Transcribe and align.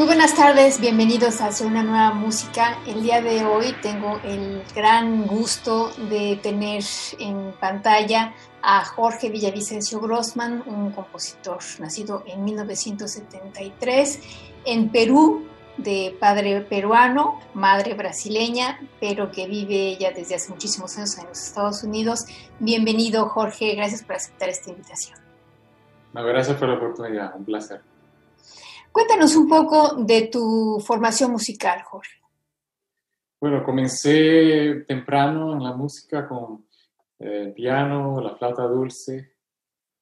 Muy 0.00 0.06
buenas 0.06 0.34
tardes, 0.34 0.80
bienvenidos 0.80 1.42
a 1.42 1.50
una 1.62 1.82
nueva 1.82 2.12
música. 2.14 2.78
El 2.86 3.02
día 3.02 3.20
de 3.20 3.44
hoy 3.44 3.74
tengo 3.82 4.18
el 4.24 4.62
gran 4.74 5.26
gusto 5.26 5.90
de 6.08 6.40
tener 6.42 6.82
en 7.18 7.52
pantalla 7.60 8.32
a 8.62 8.82
Jorge 8.82 9.28
Villavicencio 9.28 10.00
Grossman, 10.00 10.62
un 10.64 10.92
compositor 10.92 11.58
nacido 11.80 12.22
en 12.26 12.44
1973 12.44 14.20
en 14.64 14.88
Perú, 14.88 15.44
de 15.76 16.16
padre 16.18 16.62
peruano, 16.62 17.38
madre 17.52 17.92
brasileña, 17.92 18.80
pero 19.00 19.30
que 19.30 19.46
vive 19.46 19.98
ya 19.98 20.12
desde 20.12 20.36
hace 20.36 20.50
muchísimos 20.50 20.96
años 20.96 21.18
en 21.18 21.26
los 21.26 21.38
Estados 21.38 21.82
Unidos. 21.82 22.24
Bienvenido, 22.58 23.28
Jorge, 23.28 23.74
gracias 23.74 24.02
por 24.02 24.16
aceptar 24.16 24.48
esta 24.48 24.70
invitación. 24.70 25.18
gracias 26.14 26.56
por 26.56 26.70
la 26.70 26.76
oportunidad, 26.76 27.36
un 27.36 27.44
placer. 27.44 27.89
Cuéntanos 28.92 29.36
un 29.36 29.48
poco 29.48 29.94
de 29.96 30.28
tu 30.28 30.80
formación 30.84 31.32
musical, 31.32 31.82
Jorge. 31.82 32.20
Bueno, 33.40 33.64
comencé 33.64 34.84
temprano 34.86 35.54
en 35.54 35.62
la 35.62 35.72
música 35.72 36.28
con 36.28 36.66
el 37.18 37.48
eh, 37.48 37.52
piano, 37.52 38.20
la 38.20 38.36
flauta 38.36 38.64
dulce 38.64 39.34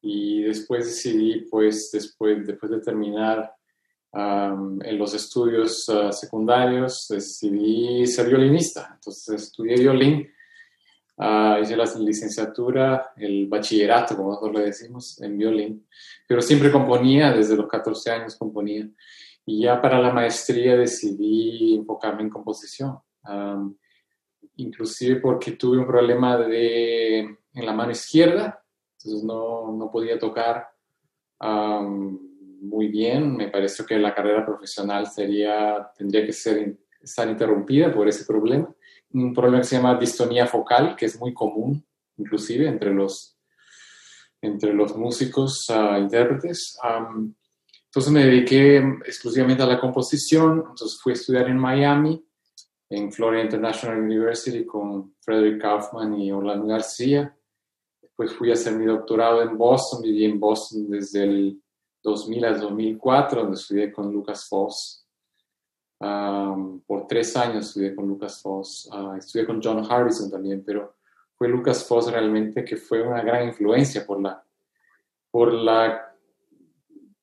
y 0.01 0.43
después 0.43 0.87
decidí, 0.87 1.47
pues, 1.51 1.91
después, 1.93 2.47
después 2.47 2.71
de 2.73 2.81
terminar 2.81 3.55
en 4.13 4.99
los 4.99 5.13
estudios 5.15 5.87
ah, 5.91 6.11
secundarios, 6.13 7.07
decidí 7.09 8.07
ser 8.07 8.29
violinista. 8.29 8.91
Entonces 8.95 9.43
estudié 9.43 9.77
violín 9.77 10.29
Uh, 11.21 11.61
hice 11.61 11.77
la 11.77 11.85
licenciatura, 11.99 13.13
el 13.17 13.49
bachillerato, 13.49 14.17
como 14.17 14.29
nosotros 14.29 14.55
le 14.55 14.67
decimos, 14.67 15.21
en 15.21 15.37
violín, 15.37 15.85
pero 16.29 16.41
siempre 16.41 16.71
componía, 16.71 17.33
desde 17.33 17.57
los 17.57 17.67
14 17.67 18.11
años 18.13 18.37
componía. 18.37 18.89
Y 19.45 19.63
ya 19.63 19.83
para 19.83 20.01
la 20.01 20.13
maestría 20.13 20.77
decidí 20.77 21.75
enfocarme 21.75 22.23
en 22.23 22.31
composición, 22.31 23.01
inclusive 24.55 25.17
porque 25.17 25.53
tuve 25.53 25.79
un 25.79 25.89
problema 25.89 26.37
de, 26.37 27.19
en 27.19 27.67
la 27.67 27.73
mano 27.73 27.91
izquierda, 27.91 28.63
entonces 28.97 29.25
no, 29.25 29.73
no 29.73 29.91
podía 29.91 30.21
tocar 30.21 30.69
muy 31.41 32.87
bien. 32.89 33.37
Me 33.37 33.49
pareció 33.49 33.85
que 33.85 33.99
la 33.99 34.15
carrera 34.15 34.47
profesional 34.47 35.09
sería, 35.09 35.91
tendría 35.97 36.25
que 36.25 36.33
ser, 36.33 36.77
estar 37.03 37.29
interrumpida 37.29 37.93
por 37.93 38.07
ese 38.07 38.25
problema 38.25 38.73
un 39.13 39.35
problema 39.35 39.59
que 39.59 39.65
se 39.65 39.77
llama 39.77 39.99
distonía 39.99 40.47
focal, 40.47 40.97
que 40.97 41.07
es 41.07 41.19
muy 41.19 41.33
común, 41.33 41.85
inclusive 42.17 42.69
entre 42.69 42.93
los, 42.93 43.39
entre 44.41 44.73
los 44.73 44.97
músicos 44.97 45.67
uh, 45.71 45.97
intérpretes. 45.99 46.79
entonces 47.87 48.13
me 48.13 48.25
dediqué 48.25 48.79
exclusivamente 49.07 49.63
a 49.63 49.67
la 49.67 49.81
composición, 49.81 50.65
entonces 50.69 51.01
fui 51.01 51.13
a 51.13 51.15
estudiar 51.15 51.49
en 51.49 51.59
Miami, 51.59 52.25
en 52.91 53.13
Florida 53.13 53.43
International 53.43 54.01
University 54.01 54.65
con 54.65 55.15
Frederick 55.21 55.61
Kaufman 55.61 56.19
y 56.19 56.33
Orlando 56.33 56.67
García. 56.67 57.35
Después 58.01 58.33
fui 58.33 58.51
a 58.51 58.55
hacer 58.55 58.75
mi 58.75 58.87
doctorado 58.87 59.43
en 59.43 59.59
Boston, 59.59 60.03
viví 60.03 60.25
en 60.25 60.41
Boston 60.41 60.89
desde 60.89 61.25
el 61.25 61.63
2000 62.03 62.45
al 62.45 62.61
2004, 62.61 63.43
donde 63.43 63.57
estudié 63.57 63.93
con 63.93 64.13
Lucas 64.13 64.49
Foss 64.49 65.08
por 65.99 67.07
tres 67.09 67.37
años 67.37 67.67
estudié 67.67 67.95
con 67.95 68.07
Lucas 68.07 68.41
Foss, 68.41 68.89
uh, 68.93 69.15
estudié 69.15 69.45
con 69.45 69.61
John 69.63 69.85
Harrison 69.89 70.31
también, 70.31 70.63
pero 70.65 70.97
fue 71.35 71.49
Lucas 71.49 71.85
Foss 71.85 72.11
realmente 72.11 72.65
que 72.65 72.77
fue 72.77 73.03
una 73.03 73.23
gran 73.23 73.49
influencia 73.49 74.07
por 74.07 74.21
la, 74.21 74.43
por 75.31 75.53
la, 75.53 76.15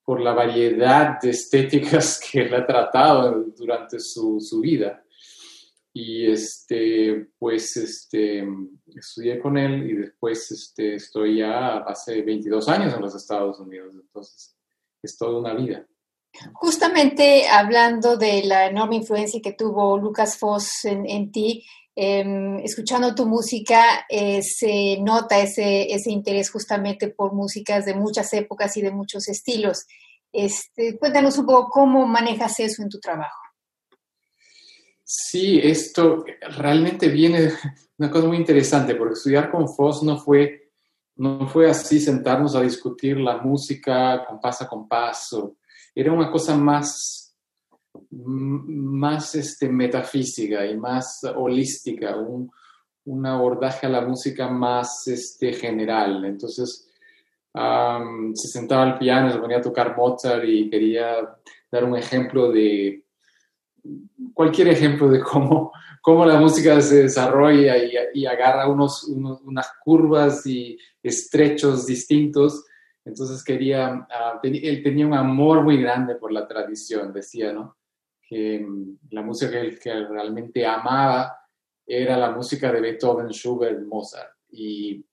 por 0.03 0.21
la 0.21 0.33
variedad 0.33 1.19
de 1.21 1.29
estéticas 1.29 2.19
que 2.31 2.41
él 2.41 2.53
ha 2.53 2.65
tratado 2.65 3.43
durante 3.57 3.99
su, 3.99 4.39
su 4.39 4.59
vida. 4.59 5.01
Y 5.93 6.29
este, 6.29 7.29
pues 7.39 7.77
este, 7.77 8.45
estudié 8.93 9.39
con 9.39 9.57
él 9.57 9.89
y 9.89 9.93
después 9.93 10.51
este, 10.51 10.95
estoy 10.95 11.37
ya 11.37 11.77
hace 11.77 12.21
22 12.21 12.67
años 12.67 12.93
en 12.93 13.01
los 13.01 13.15
Estados 13.15 13.61
Unidos, 13.61 13.95
entonces 13.95 14.57
es 15.01 15.17
toda 15.17 15.39
una 15.39 15.53
vida. 15.53 15.87
Justamente 16.53 17.47
hablando 17.47 18.17
de 18.17 18.43
la 18.43 18.67
enorme 18.67 18.97
influencia 18.97 19.41
que 19.41 19.53
tuvo 19.53 19.97
Lucas 19.97 20.37
Foss 20.37 20.85
en, 20.85 21.31
ti, 21.31 21.65
em, 21.95 22.59
escuchando 22.59 23.15
tu 23.15 23.25
música 23.25 24.05
eh, 24.09 24.41
se 24.41 24.97
nota 25.01 25.39
ese, 25.39 25.93
ese 25.93 26.11
interés 26.11 26.51
justamente 26.51 27.09
por 27.09 27.33
músicas 27.33 27.85
de 27.85 27.95
muchas 27.95 28.33
épocas 28.33 28.75
y 28.77 28.81
de 28.81 28.91
muchos 28.91 29.27
estilos. 29.27 29.85
Este, 30.31 30.97
cuéntanos 30.97 31.37
un 31.37 31.45
poco 31.45 31.69
cómo 31.69 32.05
manejas 32.05 32.59
eso 32.59 32.83
en 32.83 32.89
tu 32.89 32.99
trabajo. 32.99 33.39
Sí, 35.07 35.61
esto 35.63 36.25
realmente 36.57 37.07
viene 37.07 37.51
una 37.97 38.11
cosa 38.11 38.27
muy 38.27 38.37
interesante, 38.37 38.95
porque 38.95 39.13
estudiar 39.13 39.49
con 39.49 39.69
Foss 39.69 40.03
no 40.03 40.17
fue, 40.17 40.71
no 41.15 41.47
fue 41.47 41.69
así 41.69 41.99
sentarnos 41.99 42.55
a 42.55 42.61
discutir 42.61 43.17
la 43.17 43.37
música 43.37 44.25
con 44.25 44.41
paso 44.41 44.63
a 44.65 44.67
compás 44.67 45.33
era 45.95 46.11
una 46.11 46.29
cosa 46.29 46.57
más, 46.57 47.35
más 48.11 49.33
este, 49.35 49.69
metafísica 49.69 50.65
y 50.65 50.77
más 50.77 51.23
holística, 51.35 52.17
un, 52.17 52.51
abordaje 53.25 53.85
a 53.85 53.89
la 53.89 54.01
música 54.01 54.49
más 54.49 55.07
este, 55.07 55.53
general. 55.53 56.25
Entonces, 56.25 56.89
se 58.33 58.47
sentaba 58.47 58.83
al 58.83 58.97
piano, 58.97 59.31
se 59.31 59.39
ponía 59.39 59.57
a 59.57 59.61
tocar 59.61 59.95
Mozart 59.95 60.43
y 60.45 60.69
quería 60.69 61.37
dar 61.71 61.85
un 61.85 61.95
ejemplo 61.95 62.51
de, 62.51 63.05
cualquier 64.33 64.69
ejemplo 64.69 65.09
de 65.09 65.21
cómo, 65.21 65.71
cómo 66.01 66.25
la 66.25 66.39
música 66.39 66.79
se 66.81 67.03
desarrolla 67.03 67.75
y, 68.13 68.25
agarra 68.25 68.67
unos, 68.67 69.03
unas 69.03 69.71
curvas 69.83 70.45
y 70.45 70.77
estrechos 71.01 71.85
distintos 71.85 72.65
entonces 73.05 73.43
quería, 73.43 74.07
ah, 74.09 74.39
él 74.41 74.83
tenía 74.83 75.05
un 75.05 75.13
amor 75.13 75.63
muy 75.63 75.79
grande 75.79 76.15
por 76.15 76.31
la 76.31 76.47
tradición, 76.47 77.13
decía, 77.13 77.53
¿no? 77.53 77.77
Que 78.27 78.59
mm, 78.59 78.97
la 79.11 79.21
música 79.21 79.51
que 79.51 79.91
él 79.91 80.07
realmente 80.09 80.65
amaba 80.65 81.37
era 81.85 82.17
la 82.17 82.31
música 82.31 82.71
de 82.71 82.81
Beethoven, 82.81 83.27
Schubert, 83.27 83.79
Mozart. 83.83 84.31
Y, 84.49 85.05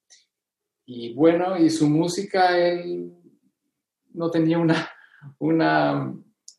y 0.86 1.12
bueno, 1.12 1.58
y 1.58 1.68
su 1.68 1.86
música, 1.86 2.58
él 2.58 3.12
no 4.14 4.30
tenía 4.30 4.58
una, 4.58 4.88
una 5.38 6.14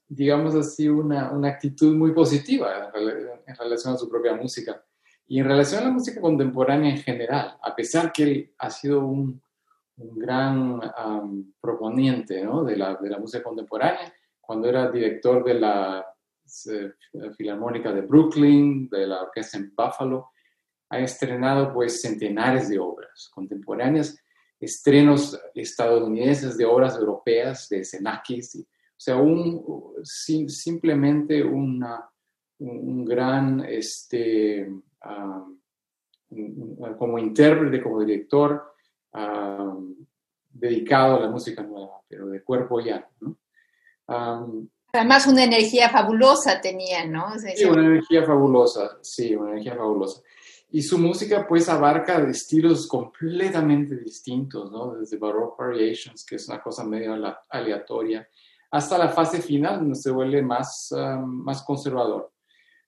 digamos 0.07 0.53
así, 0.53 0.87
una, 0.87 1.31
una 1.31 1.49
actitud 1.49 1.95
muy 1.95 2.13
positiva 2.13 2.91
en, 2.93 3.55
relación 3.55 3.95
a 3.95 3.97
su 3.97 4.07
propia 4.07 4.35
música. 4.35 4.83
Y 5.27 5.39
en 5.39 5.45
relación 5.45 5.81
a 5.81 5.85
la 5.85 5.91
música 5.91 6.21
contemporánea 6.21 6.91
en 6.91 7.01
general, 7.01 7.57
a 7.61 7.75
pesar 7.75 8.11
que 8.11 8.23
él 8.23 8.53
ha 8.59 8.69
sido 8.69 9.05
un 9.05 9.41
un 9.97 10.17
gran 10.17 10.81
proponiente 11.61 12.43
¿no? 12.43 12.63
de, 12.63 12.77
la, 12.77 12.95
de, 12.95 13.09
la, 13.09 13.19
música 13.19 13.43
contemporánea, 13.43 14.13
cuando 14.41 14.67
era 14.67 14.91
director 14.91 15.43
de 15.43 15.53
la 15.55 16.05
Filarmónica 17.37 17.93
de 17.93 18.01
Brooklyn, 18.01 18.89
de 18.89 19.07
la 19.07 19.23
orquesta 19.23 19.57
en 19.57 19.73
Buffalo, 19.75 20.31
ha 20.89 20.99
estrenado 20.99 21.73
pues 21.73 22.01
centenares 22.01 22.69
de 22.69 22.79
obras 22.79 23.29
contemporáneas, 23.33 24.17
estrenos 24.59 25.39
estadounidenses 25.55 26.57
de 26.57 26.65
obras 26.65 26.97
europeas, 26.97 27.67
de 27.69 27.83
Xenakis, 27.83 28.55
o 28.55 28.65
sea, 29.03 29.17
un, 29.17 29.65
simplemente 30.03 31.43
una, 31.43 32.09
un 32.59 33.03
gran, 33.03 33.65
este, 33.67 34.71
como 36.97 37.19
intérprete, 37.19 37.81
como 37.81 37.99
director, 37.99 38.72
dedicado 40.49 41.17
a 41.17 41.19
la 41.21 41.29
música 41.29 41.63
nueva, 41.63 42.01
pero 42.07 42.27
de 42.27 42.43
cuerpo 42.43 42.79
ya. 42.79 43.07
¿no? 43.19 43.37
Además, 44.95 45.25
una 45.27 45.43
energía 45.43 45.89
fabulosa 45.89 46.61
tenía, 46.61 47.05
¿no? 47.05 47.33
sí, 47.39 47.65
una 47.65 47.85
energía 47.85 48.23
fabulosa, 48.23 48.97
sí, 49.01 49.35
una 49.35 49.51
energía 49.51 49.75
fabulosa. 49.75 50.21
Y 50.69 50.81
su 50.81 50.97
música 50.97 51.45
pues 51.47 51.69
abarca 51.69 52.17
estilos 52.29 52.87
completamente 52.87 53.95
distintos, 53.97 54.71
¿no? 54.71 54.95
Desde 54.95 55.17
Baroque 55.17 55.55
Variations, 55.63 56.25
que 56.25 56.35
es 56.35 56.47
una 56.47 56.61
cosa 56.61 56.83
medio 56.83 57.15
aleatoria, 57.49 58.27
hasta 58.71 58.97
la 58.97 59.09
fase 59.09 59.39
final, 59.39 59.79
donde 59.79 59.95
se 59.95 60.09
vuelve 60.09 60.41
más, 60.41 60.89
más 61.25 61.63
conservador. 61.63 62.31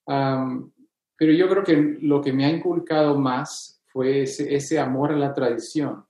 pero 0.05 1.31
yo 1.31 1.47
creo 1.47 1.63
que 1.63 1.97
lo 2.01 2.21
que 2.21 2.33
me 2.33 2.45
ha 2.45 2.49
inculcado 2.49 3.19
más 3.19 3.83
fue 3.85 4.23
ese 4.23 4.79
amor 4.79 5.11
a 5.11 5.15
la 5.15 5.33
tradición, 5.33 6.05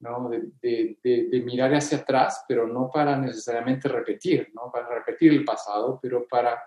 ¿no? 0.00 0.28
De, 0.28 0.98
de, 1.02 1.42
mirar 1.44 1.74
hacia 1.74 1.98
atrás, 1.98 2.44
pero 2.46 2.66
no 2.66 2.90
para 2.90 3.16
necesariamente 3.16 3.88
repetir, 3.88 4.50
¿no? 4.54 4.70
Para 4.70 4.88
repetir 4.88 5.32
el 5.32 5.44
pasado, 5.44 5.98
pero 6.00 6.26
para, 6.28 6.62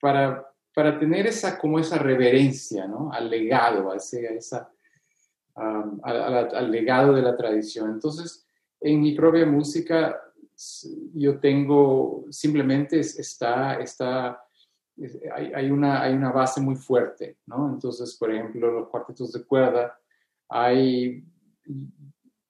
para, 0.00 0.46
para 0.74 0.98
tener 0.98 1.26
esa, 1.26 1.58
como 1.58 1.78
esa 1.78 1.98
reverencia, 1.98 2.86
¿no? 2.86 3.12
Al 3.12 3.28
legado, 3.28 3.90
a 3.90 3.96
esa, 3.96 4.70
al, 5.54 6.70
legado 6.70 7.14
de 7.14 7.22
la 7.22 7.36
tradición. 7.36 7.90
Entonces, 7.90 8.46
en 8.80 9.00
mi 9.00 9.14
propia 9.14 9.44
música, 9.44 10.20
yo 11.14 11.38
tengo, 11.40 12.24
simplemente 12.30 13.00
está, 13.00 13.80
está 13.80 14.40
hay, 15.34 15.52
hay, 15.52 15.70
una, 15.70 16.02
hay 16.02 16.14
una 16.14 16.30
base 16.30 16.60
muy 16.60 16.76
fuerte, 16.76 17.38
¿no? 17.46 17.68
Entonces, 17.68 18.16
por 18.16 18.32
ejemplo, 18.32 18.70
los 18.70 18.88
cuartetos 18.88 19.32
de 19.32 19.44
cuerda, 19.44 19.98
hay 20.48 21.24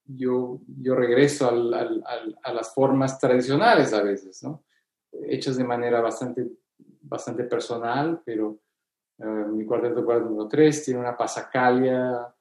yo, 0.07 0.61
yo 0.81 0.95
regreso 0.95 1.49
a 1.49 2.53
las 2.53 2.75
formas 2.75 3.19
tradicionales 3.19 3.93
a 3.93 4.03
veces, 4.03 4.43
¿no? 4.43 4.65
hechas 5.29 5.57
de 5.57 5.65
manera 5.65 6.01
bastante, 6.01 6.47
bastante 7.03 7.45
personal, 7.45 8.21
pero 8.25 8.59
eh, 9.19 9.25
mi 9.25 9.65
cuarteto 9.65 10.05
cuarto 10.05 10.27
número 10.27 10.49
3 10.49 10.85
tiene 10.85 11.01
una 11.01 11.17
pasacalia, 11.17 12.35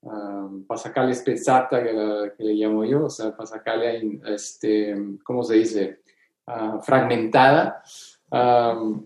um, 0.00 0.64
pasacalia 0.66 1.14
spezzata 1.14 1.82
que, 1.82 2.44
le 2.44 2.54
llamo 2.54 2.84
yo, 2.84 3.04
o 3.04 3.10
sea, 3.10 3.36
pasacalia, 3.36 3.92
este, 4.26 4.94
¿cómo 5.22 5.42
se 5.42 5.54
dice? 5.54 6.02
Ah, 6.46 6.78
fragmentada. 6.80 7.82
Um, 8.30 9.04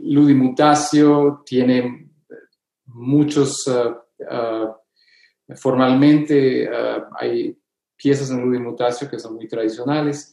Ludimutatio 0.00 1.42
tiene 1.44 2.10
muchos 2.86 3.66
uh, 3.66 4.74
Formalmente 5.54 6.64
eh, 6.64 7.02
hay 7.18 7.56
piezas 7.96 8.30
en 8.30 8.42
Ludimutatio 8.42 9.08
que 9.08 9.18
son 9.18 9.34
muy 9.34 9.48
tradicionales. 9.48 10.32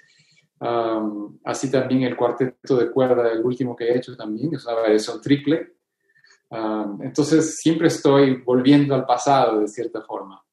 así 1.43 1.69
también 1.69 2.03
el 2.03 2.15
cuarteto 2.15 2.77
de 2.77 2.89
cuerda, 2.89 3.31
el 3.31 3.43
último 3.43 3.75
que 3.75 3.85
he 3.85 3.97
hecho 3.97 4.15
también, 4.15 4.53
es 4.53 4.65
una 4.65 4.75
variación 4.75 5.21
triple. 5.21 5.73
entonces 7.01 7.57
siempre 7.57 7.87
estoy 7.87 8.41
volviendo 8.43 8.95
al 8.95 9.05
pasado 9.05 9.59
de 9.59 9.67
cierta 9.67 10.01
forma. 10.01 10.43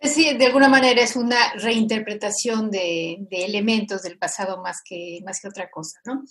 Sí, 0.00 0.36
de 0.36 0.46
alguna 0.46 0.68
manera 0.68 1.02
es 1.02 1.16
una 1.16 1.54
reinterpretación 1.54 2.70
de, 2.70 3.26
elementos 3.30 4.02
del 4.02 4.18
pasado 4.18 4.62
más 4.62 4.80
que, 4.84 5.20
más 5.24 5.40
que 5.40 5.48
otra 5.48 5.68
cosa, 5.70 5.98
¿no? 6.04 6.22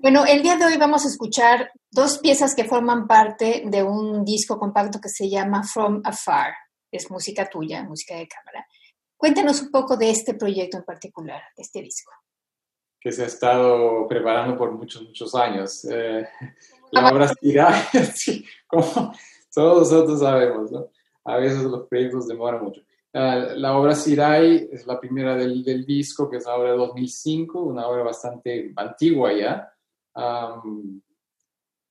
Bueno, 0.00 0.24
el 0.24 0.42
día 0.42 0.56
de 0.56 0.64
hoy 0.64 0.76
vamos 0.78 1.04
a 1.04 1.08
escuchar 1.08 1.70
dos 1.90 2.18
piezas 2.18 2.54
que 2.54 2.64
forman 2.64 3.06
parte 3.06 3.64
de 3.66 3.82
un 3.82 4.24
disco 4.24 4.58
compacto 4.58 5.00
que 5.00 5.08
se 5.08 5.28
llama 5.28 5.64
From 5.64 6.00
Afar 6.04 6.54
es 6.90 7.10
música 7.10 7.48
tuya, 7.48 7.84
música 7.84 8.16
de 8.16 8.28
cámara. 8.28 8.66
Cuéntanos 9.16 9.62
un 9.62 9.70
poco 9.70 9.96
de 9.96 10.10
este 10.10 10.34
proyecto 10.34 10.78
en 10.78 10.84
particular, 10.84 11.42
este 11.56 11.82
disco. 11.82 12.12
Que 13.00 13.12
se 13.12 13.24
ha 13.24 13.26
estado 13.26 14.06
preparando 14.08 14.56
por 14.56 14.72
muchos, 14.72 15.02
muchos 15.02 15.34
años. 15.34 15.84
Eh, 15.84 16.26
la 16.92 17.08
obra 17.10 17.28
Sirai, 17.28 17.82
sí, 18.14 18.44
como 18.66 19.12
todos 19.52 19.90
nosotros 19.92 20.20
sabemos, 20.20 20.70
¿no? 20.70 20.90
A 21.24 21.36
veces 21.36 21.62
los 21.64 21.86
proyectos 21.88 22.28
demoran 22.28 22.64
mucho. 22.64 22.80
Uh, 23.12 23.56
la 23.56 23.76
obra 23.76 23.94
Sirai 23.94 24.68
es 24.70 24.86
la 24.86 25.00
primera 25.00 25.34
del, 25.34 25.64
del, 25.64 25.84
disco, 25.84 26.28
que 26.28 26.36
es 26.36 26.46
una 26.46 26.56
obra 26.56 26.72
de 26.72 26.78
2005, 26.78 27.60
una 27.60 27.88
obra 27.88 28.02
bastante 28.04 28.72
antigua 28.76 29.32
ya. 29.32 29.72
Um, 30.14 31.00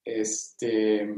este, 0.03 1.13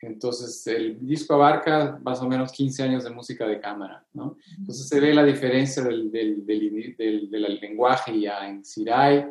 entonces, 0.00 0.66
el 0.66 1.04
disco 1.06 1.34
abarca 1.34 1.98
más 2.02 2.20
o 2.20 2.28
menos 2.28 2.52
15 2.52 2.82
años 2.82 3.04
de 3.04 3.10
música 3.10 3.46
de 3.46 3.60
cámara, 3.60 4.06
¿no? 4.12 4.36
Entonces 4.58 4.88
se 4.88 5.00
ve 5.00 5.14
la 5.14 5.24
diferencia 5.24 5.82
del, 5.82 6.10
del, 6.10 6.44
del, 6.44 7.30
del 7.30 7.60
lenguaje 7.60 8.20
ya 8.20 8.46
en 8.46 8.64
Sirai 8.64 9.26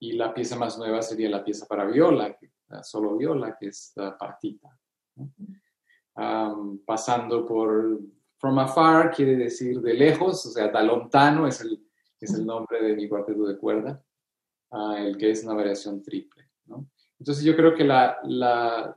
y 0.00 0.12
la 0.12 0.34
pieza 0.34 0.56
más 0.56 0.76
nueva 0.76 1.02
sería 1.02 1.30
la 1.30 1.44
pieza 1.44 1.66
para 1.66 1.84
viola, 1.86 2.36
la 2.68 2.82
solo 2.82 3.16
viola, 3.16 3.56
que 3.58 3.68
es 3.68 3.92
la 3.94 4.18
partita. 4.18 4.76
pasando 6.84 7.46
por 7.46 8.00
From 8.38 8.58
Afar, 8.58 9.14
quiere 9.14 9.36
decir 9.36 9.80
de 9.80 9.94
lejos, 9.94 10.44
o 10.46 10.50
sea, 10.50 10.68
da 10.68 10.82
lontano 10.82 11.46
es 11.46 11.60
el, 11.60 11.80
es 12.20 12.34
el 12.34 12.44
nombre 12.44 12.82
de 12.82 12.94
mi 12.94 13.08
cuarteto 13.08 13.46
de 13.46 13.56
cuerda, 13.56 14.02
uh, 14.70 14.92
el 14.92 15.16
que 15.16 15.30
es 15.30 15.44
una 15.44 15.54
variación 15.54 16.02
triple, 16.02 16.50
¿no? 16.66 16.90
Entonces 17.18 17.44
yo 17.44 17.56
creo 17.56 17.74
que 17.74 17.84
la, 17.84 18.18
la 18.24 18.94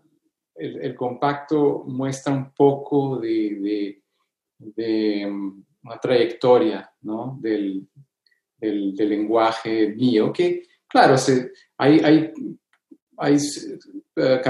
el, 0.60 0.96
compacto 0.96 1.84
muestra 1.88 2.34
un 2.34 2.52
poco 2.54 3.18
de, 3.18 4.02
um, 5.26 5.64
una 5.84 6.00
trayectoria 6.00 6.92
del, 7.40 7.88
lenguaje 8.60 9.88
mío, 9.96 10.34
que 10.34 10.64
claro, 10.88 11.16
hay, 11.78 12.00
hay, 12.00 12.34
hay 13.18 13.38
eh, 14.16 14.42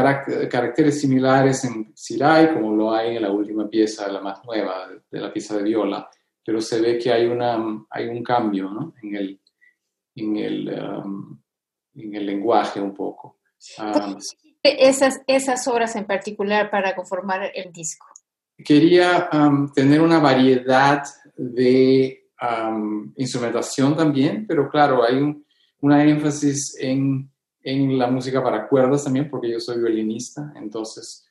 caracteres 0.50 1.00
similares 1.00 1.64
en 1.66 1.92
Sirai, 1.96 2.54
como 2.54 2.76
lo 2.76 2.92
hay 2.92 3.18
en 3.18 3.24
la 3.24 3.32
última 3.32 3.70
pieza, 3.70 4.12
la 4.12 4.22
más 4.22 4.44
nueva, 4.46 4.90
de 5.10 5.20
la 5.20 5.32
pieza 5.32 5.58
de 5.58 5.64
viola, 5.64 6.10
pero 6.44 6.60
se 6.60 6.82
ve 6.82 6.98
que 6.98 7.12
hay, 7.12 7.28
una, 7.28 7.86
hay 7.90 8.08
un 8.08 8.24
cambio 8.24 8.94
en, 9.04 9.16
el, 9.16 9.40
en, 10.16 10.38
el, 10.38 10.70
um, 10.70 11.40
en 11.94 12.16
el 12.16 12.26
lenguaje 12.26 12.82
un 12.82 12.94
poco. 12.94 13.40
Um, 13.78 14.18
esas, 14.64 15.22
esas 15.28 15.68
obras 15.68 15.96
en 15.96 16.06
particular 16.06 16.70
para 16.70 16.96
conformar 16.96 17.52
el 17.54 17.72
disco? 17.72 18.06
Quería 18.64 19.30
tener 19.74 20.02
una 20.02 20.20
variedad 20.20 21.04
de 21.38 22.28
um, 22.42 23.14
instrumentación 23.16 23.96
también, 23.96 24.46
pero 24.46 24.70
claro, 24.70 25.04
hay 25.04 25.16
un, 25.16 25.46
una 25.80 26.04
énfasis 26.04 26.76
en, 26.78 27.32
en, 27.64 27.98
la 27.98 28.08
música 28.08 28.44
para 28.44 28.68
cuerdas 28.68 29.06
también, 29.06 29.30
porque 29.30 29.50
yo 29.50 29.60
soy 29.62 29.80
violinista, 29.80 30.52
entonces, 30.58 31.26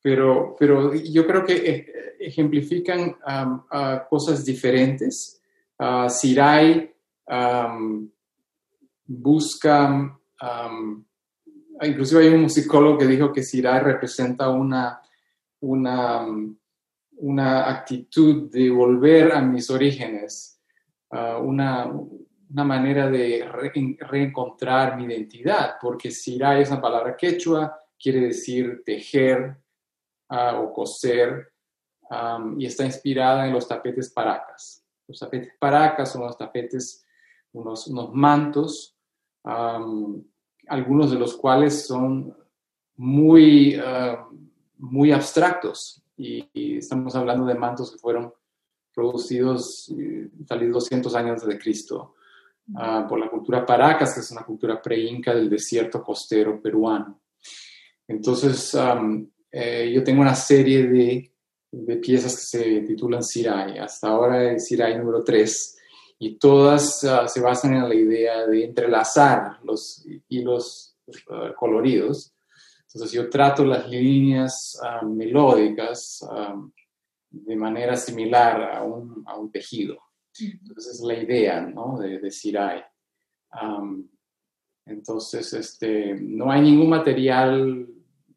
pero, 0.00 0.56
pero 0.58 0.94
yo 0.94 1.26
creo 1.26 1.44
que 1.44 1.54
e, 1.56 1.86
ejemplifican 2.20 3.16
cosas 4.08 4.44
diferentes. 4.44 5.40
Uh, 5.78 6.08
Sirai 6.08 6.92
busca 9.06 10.18
inclusive 11.82 12.22
hay 12.22 12.28
un 12.28 12.42
musicólogo 12.42 12.98
que 12.98 13.06
dijo 13.06 13.32
que 13.32 13.42
Sirai 13.42 13.80
representa 13.80 14.50
una, 14.50 15.00
una, 15.60 16.26
una 17.16 17.68
actitud 17.68 18.50
de 18.50 18.70
volver 18.70 19.32
a 19.32 19.40
mis 19.40 19.70
orígenes, 19.70 20.60
una, 21.10 21.86
una, 21.86 22.64
manera 22.64 23.08
de 23.08 23.48
reencontrar 24.00 24.96
mi 24.96 25.04
identidad, 25.04 25.76
porque 25.80 26.10
Sirai 26.10 26.62
es 26.62 26.70
una 26.70 26.80
palabra 26.80 27.16
quechua, 27.16 27.78
quiere 27.98 28.20
decir 28.20 28.82
tejer 28.84 29.56
uh, 30.30 30.56
o 30.60 30.72
coser, 30.72 31.52
y 32.56 32.64
está 32.64 32.84
inspirada 32.84 33.46
en 33.46 33.52
los 33.52 33.68
tapetes 33.68 34.10
paracas. 34.10 34.82
Los 35.06 35.18
tapetes 35.18 35.52
paracas 35.58 36.10
son 36.10 36.22
los 36.22 36.38
tapetes, 36.38 37.04
unos, 37.52 37.86
unos 37.86 38.12
mantos 38.14 38.96
algunos 40.68 41.10
de 41.10 41.18
los 41.18 41.36
cuales 41.36 41.86
son 41.86 42.34
muy, 42.96 43.74
eh, 43.74 44.16
muy 44.78 45.12
abstractos 45.12 46.02
y, 46.16 46.48
estamos 46.78 47.14
hablando 47.14 47.44
de 47.46 47.54
mantos 47.54 47.92
que 47.92 47.98
fueron 47.98 48.32
producidos 48.92 49.92
tal 50.46 50.70
200 50.70 51.14
años 51.14 51.46
de 51.46 51.58
Cristo 51.58 52.14
ah, 52.76 53.06
por 53.08 53.18
la 53.20 53.30
cultura 53.30 53.64
Paracas, 53.64 54.14
que 54.14 54.20
es 54.20 54.30
una 54.30 54.42
cultura 54.42 54.82
pre-inca 54.82 55.34
del 55.34 55.48
desierto 55.48 56.02
costero 56.02 56.60
peruano. 56.60 57.20
Entonces, 58.06 58.76
eh, 59.52 59.92
yo 59.94 60.02
tengo 60.02 60.22
una 60.22 60.34
serie 60.34 60.86
de, 60.88 61.32
de 61.70 61.96
piezas 61.96 62.34
que 62.34 62.58
se 62.58 62.80
titulan 62.80 63.22
Sirai. 63.22 63.78
Hasta 63.78 64.08
ahora 64.08 64.52
es 64.52 64.66
Sirai 64.66 64.98
número 64.98 65.22
3 65.22 65.77
y 66.18 66.36
todas 66.36 67.04
ah, 67.04 67.28
se 67.28 67.40
basan 67.40 67.74
en 67.74 67.88
la 67.88 67.94
idea 67.94 68.46
de 68.46 68.64
entrelazar 68.64 69.58
los 69.62 70.04
hilos 70.28 70.96
uh, 71.06 71.54
coloridos. 71.56 72.34
Entonces 72.86 73.12
yo 73.12 73.28
trato 73.28 73.64
las 73.64 73.88
líneas 73.88 74.78
ah, 74.82 75.02
melódicas 75.04 76.26
de 77.30 77.56
manera 77.56 77.96
similar 77.96 78.76
a 78.76 78.82
un, 78.82 79.22
a 79.26 79.36
un, 79.36 79.50
tejido. 79.52 79.98
Entonces 80.40 80.94
es 80.94 81.00
la 81.00 81.14
idea 81.14 81.60
¿no? 81.60 81.98
de, 81.98 82.18
de 82.18 82.30
Sirai. 82.30 82.82
entonces, 84.86 85.52
este, 85.52 86.14
no 86.14 86.50
hay 86.50 86.62
ningún 86.62 86.88
material 86.88 87.86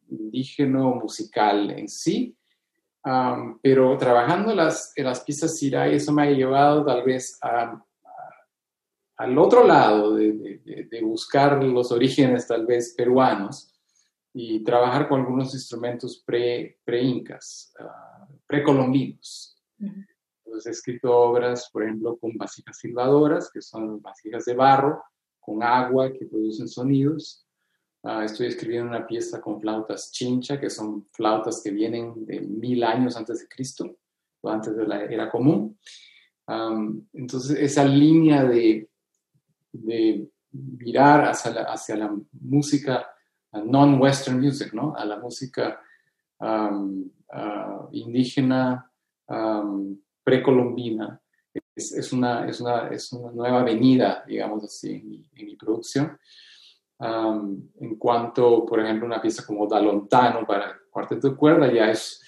indígena 0.09 0.81
musical 0.81 1.71
en 1.71 1.87
sí, 1.87 2.35
pero 3.61 3.97
trabajando 3.97 4.53
las, 4.53 4.93
en 4.95 5.05
las 5.05 5.21
piezas 5.21 5.57
Sirai, 5.57 5.95
eso 5.95 6.11
me 6.11 6.23
ha 6.23 6.31
llevado 6.31 6.85
tal 6.85 7.03
vez 7.03 7.37
a, 7.41 7.83
al 9.17 9.37
otro 9.37 9.65
lado 9.65 10.15
de, 10.15 10.61
de, 10.89 11.01
buscar 11.01 11.63
los 11.63 11.91
orígenes 11.91 12.47
tal 12.47 12.65
vez 12.65 12.93
peruanos 12.95 13.71
y 14.33 14.63
trabajar 14.63 15.07
con 15.07 15.21
algunos 15.21 15.53
instrumentos 15.53 16.23
pre-incas, 16.25 17.73
pre 17.75 17.85
uh, 17.85 18.39
precolombinos. 18.47 19.57
Entonces 19.77 20.67
he 20.67 20.71
escrito 20.71 21.15
obras, 21.15 21.69
por 21.71 21.83
ejemplo, 21.83 22.17
con 22.17 22.37
vasijas 22.37 22.77
silbadoras, 22.77 23.51
que 23.51 23.61
son 23.61 24.01
vasijas 24.01 24.45
de 24.45 24.55
barro, 24.55 25.03
con 25.39 25.61
agua 25.61 26.11
que 26.11 26.25
producen 26.25 26.67
sonidos, 26.67 27.40
Ah, 28.03 28.25
estoy 28.25 28.47
escribiendo 28.47 28.89
una 28.89 29.05
pieza 29.05 29.39
con 29.39 29.61
flautas 29.61 30.11
chincha, 30.11 30.59
que 30.59 30.71
son 30.71 31.07
flautas 31.11 31.61
que 31.63 31.69
vienen 31.69 32.25
de 32.25 32.41
mil 32.41 32.83
años 32.83 33.15
antes 33.15 33.41
de 33.41 33.47
Cristo, 33.47 33.95
o 34.41 34.49
antes 34.49 34.75
de 34.75 34.87
la 34.87 35.03
era 35.03 35.29
común. 35.29 35.77
entonces, 37.13 37.59
esa 37.59 37.85
línea 37.85 38.43
de, 38.43 38.89
de 39.71 40.27
mirar 40.51 41.25
hacia 41.25 41.51
la, 41.51 41.61
hacia 41.63 41.95
la 41.95 42.11
música 42.31 43.07
non-Western 43.53 44.39
music, 44.39 44.73
¿no? 44.73 44.95
a 44.95 45.05
la 45.05 45.19
música 45.19 45.79
ah, 46.39 47.87
indígena 47.91 48.91
precolombina, 50.23 51.21
es, 51.75 51.91
es, 51.91 52.11
una, 52.11 52.47
es, 52.49 52.59
una, 52.59 52.87
es, 52.87 53.13
una, 53.13 53.31
nueva 53.31 53.59
avenida, 53.61 54.23
digamos 54.27 54.63
así, 54.63 55.29
en 55.35 55.45
mi 55.45 55.55
producción 55.55 56.17
en 57.01 57.95
cuanto, 57.97 58.65
por 58.65 58.79
ejemplo, 58.79 59.05
una 59.07 59.21
pieza 59.21 59.43
como 59.45 59.67
Da 59.67 59.79
Lontano 59.81 60.45
para 60.45 60.77
cuarteto 60.89 61.29
de 61.29 61.35
cuerda 61.35 61.71
ya 61.71 61.89
es 61.89 62.21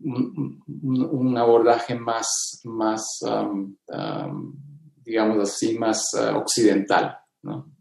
un, 0.00 1.36
abordaje 1.36 1.94
más, 1.96 2.60
más 2.64 3.20
digamos 5.08 5.38
así, 5.38 5.78
más 5.78 6.10
uh, 6.14 6.36
occidental. 6.36 7.18
¿no? 7.42 7.72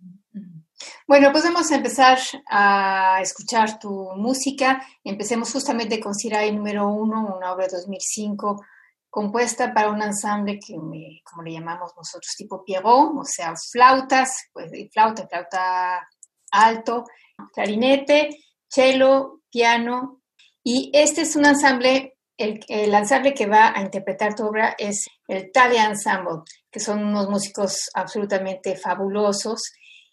Bueno, 1.08 1.30
pues 1.32 1.44
vamos 1.44 1.72
a 1.72 1.76
empezar 1.76 2.18
a 2.50 3.20
escuchar 3.22 3.80
tu 3.80 4.10
música. 4.16 4.82
Empecemos 5.04 5.52
justamente 5.52 6.00
con 6.00 6.14
Sirai 6.14 6.54
número 6.54 6.88
uno, 6.88 7.36
una 7.36 7.52
obra 7.52 7.68
de 7.68 7.78
2005 7.78 8.62
compuesta 9.18 9.74
para 9.74 9.90
un 9.90 10.00
ensamble 10.04 10.60
que, 10.60 10.76
como 11.24 11.42
le 11.42 11.54
llamamos 11.54 11.92
nosotros, 11.98 12.36
tipo 12.38 12.64
Pierrot, 12.64 13.18
o 13.18 13.24
sea, 13.24 13.56
flautas, 13.72 14.30
pues 14.54 14.70
flauta, 14.94 15.28
flauta 15.28 16.08
alto, 16.52 17.04
clarinete, 17.52 18.30
cello, 18.68 19.42
piano. 19.50 20.22
Y 20.64 20.92
este 20.94 21.22
es 21.22 21.36
un 21.36 21.48
ensamble, 21.48 22.16
el, 22.38 22.60
el 22.68 22.94
ensamble 22.94 23.34
que 23.34 23.48
va 23.48 23.76
a 23.76 23.82
interpretar 23.82 24.36
tu 24.36 24.46
obra 24.46 24.76
es 24.78 25.08
el 25.28 25.52
Tale 25.52 25.80
Ensemble, 25.80 26.44
que 26.70 26.80
son 26.80 27.04
unos 27.04 27.28
músicos 27.28 27.90
absolutamente 27.96 28.76
fabulosos. 28.76 29.64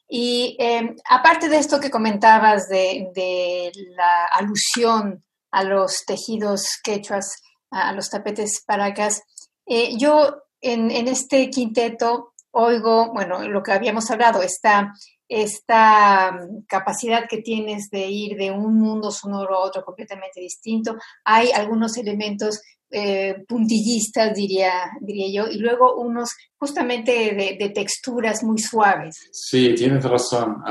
Y 0.09 0.57
em, 0.59 0.97
aparte 1.11 1.51
de 1.51 1.59
esto 1.59 1.79
que 1.79 1.91
comentabas 1.91 2.69
de, 2.71 3.11
de 3.15 3.71
la 3.99 4.25
alusión 4.33 5.23
a 5.51 5.63
los 5.63 6.07
tejidos 6.07 6.81
quechuas, 6.83 7.43
a, 7.75 7.93
los 7.93 8.09
tapetes 8.09 8.63
paracas. 8.67 9.23
Eh, 9.67 9.97
yo 9.99 10.43
en, 10.61 10.91
este 11.09 11.51
quinteto 11.51 12.33
oigo, 12.53 13.13
bueno, 13.13 13.47
lo 13.49 13.63
que 13.63 13.73
habíamos 13.73 14.11
hablado, 14.11 14.41
esta, 14.41 14.95
esta 15.29 16.33
mm, 16.33 16.67
capacidad 16.69 17.27
que 17.29 17.43
tienes 17.43 17.91
de 17.91 18.07
ir 18.07 18.37
de 18.37 18.51
un 18.51 18.79
mundo 18.79 19.11
sonoro 19.11 19.57
a 19.57 19.65
otro 19.65 19.85
completamente 19.85 20.41
distinto. 20.41 20.97
Hay 21.25 21.51
algunos 21.51 21.97
elementos 21.97 22.61
eh, 22.91 23.45
puntillistas, 23.49 24.35
diría, 24.35 24.73
diría 25.01 25.43
yo, 25.43 25.51
y 25.51 25.59
luego 25.59 25.97
unos 25.97 26.31
justamente 26.57 27.57
de, 27.59 27.71
texturas 27.71 28.45
muy 28.45 28.59
suaves. 28.59 29.17
Sí, 29.33 29.75
tienes 29.75 30.05
razón. 30.05 30.63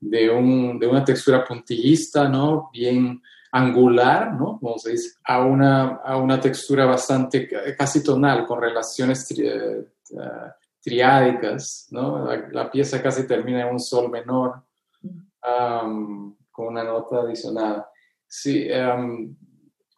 de, 0.00 0.28
un, 0.28 0.78
de, 0.80 0.86
una 0.88 1.04
textura 1.04 1.44
puntillista, 1.44 2.28
¿no? 2.28 2.68
Bien 2.72 3.22
angular, 3.56 4.34
¿no? 4.34 4.58
Como 4.60 4.78
se 4.78 4.92
dice, 4.92 5.16
a 5.24 5.44
una, 5.44 5.96
a 5.96 6.16
una 6.18 6.38
textura 6.40 6.84
bastante 6.84 7.48
casi 7.76 8.02
tonal, 8.02 8.46
con 8.46 8.60
relaciones 8.60 9.30
eh, 9.38 9.84
triádicas, 10.82 11.88
¿no? 11.90 12.26
La, 12.52 12.70
pieza 12.70 13.02
casi 13.02 13.26
termina 13.26 13.62
en 13.62 13.72
un 13.72 13.80
sol 13.80 14.10
menor, 14.10 14.62
con 15.40 16.66
una 16.66 16.84
nota 16.84 17.20
adicionada. 17.20 17.90
Sí, 18.28 18.68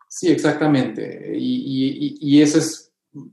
sí 0.08 0.30
exactamente. 0.30 1.32
Y, 1.34 2.40
eso 2.40 2.58
es 2.58 2.92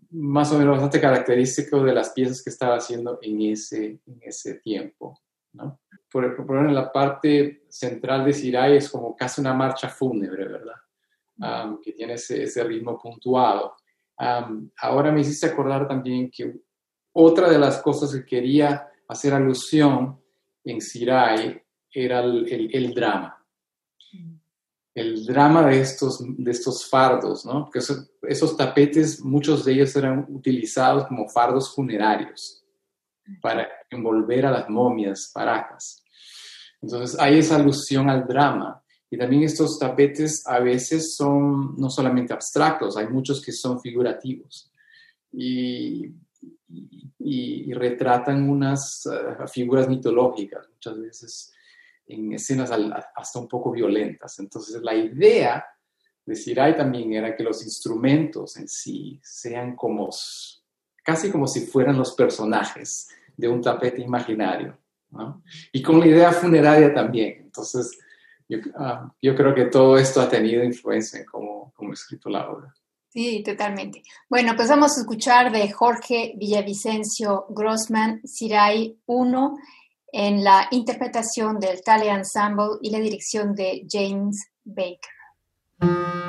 más 0.10 0.52
o 0.52 0.58
menos 0.58 0.74
bastante 0.74 1.00
característico 1.00 1.84
de 1.84 1.94
las 1.94 2.10
piezas 2.10 2.44
que 2.44 2.50
estaba 2.50 2.78
haciendo 2.78 3.20
en 3.22 3.42
ese, 3.42 4.00
en 4.06 4.20
ese 4.24 4.56
tiempo, 4.56 5.22
¿no? 5.54 5.80
por 6.16 6.24
ejemplo, 6.24 6.62
en 6.62 6.74
la 6.74 6.94
parte 6.94 7.65
central 7.76 8.24
de 8.24 8.32
Siray 8.32 8.78
es 8.78 8.90
como 8.90 9.14
casi 9.18 9.42
una 9.42 9.54
marcha 9.54 9.90
fúnebre, 9.90 10.48
¿verdad? 10.48 10.76
que 11.84 11.92
tiene 11.92 12.14
ese, 12.14 12.64
ritmo 12.64 12.98
puntuado. 12.98 13.76
ahora 14.78 15.12
me 15.12 15.20
hiciste 15.20 15.48
acordar 15.48 15.86
también 15.86 16.32
que 16.32 16.56
otra 17.12 17.50
de 17.50 17.60
las 17.60 17.82
cosas 17.82 18.14
que 18.14 18.26
quería 18.26 18.88
hacer 19.10 19.34
alusión 19.34 20.18
en 20.64 20.80
Siray 20.80 21.62
era 21.92 22.22
el, 22.22 22.94
drama. 22.94 23.46
El 24.94 25.26
drama 25.26 25.68
de 25.68 25.82
estos, 25.82 26.24
de 26.26 26.52
estos 26.52 26.90
fardos, 26.90 27.46
¿no? 27.46 27.66
Porque 27.66 27.80
esos, 27.80 28.10
esos 28.22 28.56
tapetes, 28.56 29.22
muchos 29.22 29.66
de 29.66 29.74
ellos 29.74 29.94
eran 29.98 30.26
utilizados 30.30 31.08
como 31.08 31.28
fardos 31.28 31.76
funerarios 31.76 32.64
para 33.42 33.68
envolver 33.90 34.46
a 34.46 34.52
las 34.52 34.70
momias 34.70 35.30
paracas. 35.34 36.05
Entonces 36.86 37.20
hay 37.20 37.40
esa 37.40 37.56
alusión 37.56 38.10
al 38.12 38.28
drama. 38.28 38.80
Y 39.10 39.18
también 39.18 39.44
estos 39.44 39.80
tapetes 39.80 40.46
a 40.46 40.60
veces 40.60 41.16
son 41.16 41.76
no 41.78 41.90
solamente 41.90 42.34
abstractos, 42.34 42.96
hay 42.96 43.08
muchos 43.08 43.42
que 43.42 43.52
son 43.52 43.80
figurativos 43.80 44.72
y, 45.32 46.14
retratan 47.74 48.50
unas 48.50 49.06
eh, 49.06 49.48
figuras 49.52 49.90
mitológicas, 49.90 50.70
muchas 50.70 51.00
veces 51.00 51.54
en 52.08 52.32
escenas 52.34 52.72
hasta 52.72 53.40
un 53.40 53.48
poco 53.48 53.72
violentas. 53.72 54.40
Entonces 54.40 54.82
la 54.82 54.96
idea 54.96 55.66
de 56.26 56.36
Sirai 56.36 56.76
también 56.78 57.14
era 57.14 57.36
que 57.36 57.44
los 57.44 57.64
instrumentos 57.64 58.56
en 58.58 58.68
sí 58.68 59.20
sean 59.24 59.76
como, 59.76 60.10
casi 61.04 61.30
como 61.32 61.48
si 61.48 61.62
fueran 61.66 61.98
los 61.98 62.14
personajes 62.14 63.10
de 63.36 63.48
un 63.50 63.62
tapete 63.62 64.02
imaginario. 64.02 64.78
Y 65.72 65.82
con 65.82 66.00
la 66.00 66.08
idea 66.08 66.32
funeraria 66.32 66.94
también. 66.94 67.44
Entonces, 67.44 67.98
ah, 68.78 69.12
yo, 69.22 69.36
creo 69.36 69.54
que 69.54 69.66
todo 69.66 69.98
esto 69.98 70.22
ha 70.22 70.30
tenido 70.30 70.64
influencia 70.64 71.20
en 71.20 71.26
cómo, 71.26 71.74
cómo 71.76 71.92
he 71.92 71.94
escrito 71.94 72.30
la 72.30 72.50
obra. 72.50 72.74
Sí, 73.10 73.42
totalmente. 73.44 74.04
Bueno, 74.30 74.54
pues 74.58 74.68
vamos 74.68 74.98
a 74.98 75.02
escuchar 75.02 75.50
de 75.50 75.72
Jorge 75.72 76.34
Villavicencio 76.36 77.46
Grossman, 77.50 78.20
Sirai 78.26 79.00
1, 79.06 79.58
en 80.12 80.44
la 80.44 80.68
interpretación 80.72 81.60
del 81.60 81.82
Tale 81.82 82.10
Ensemble 82.10 82.78
y 82.82 82.90
la 82.90 83.00
dirección 83.00 83.56
de 83.56 83.86
James 83.90 84.50
Baker. 84.66 86.25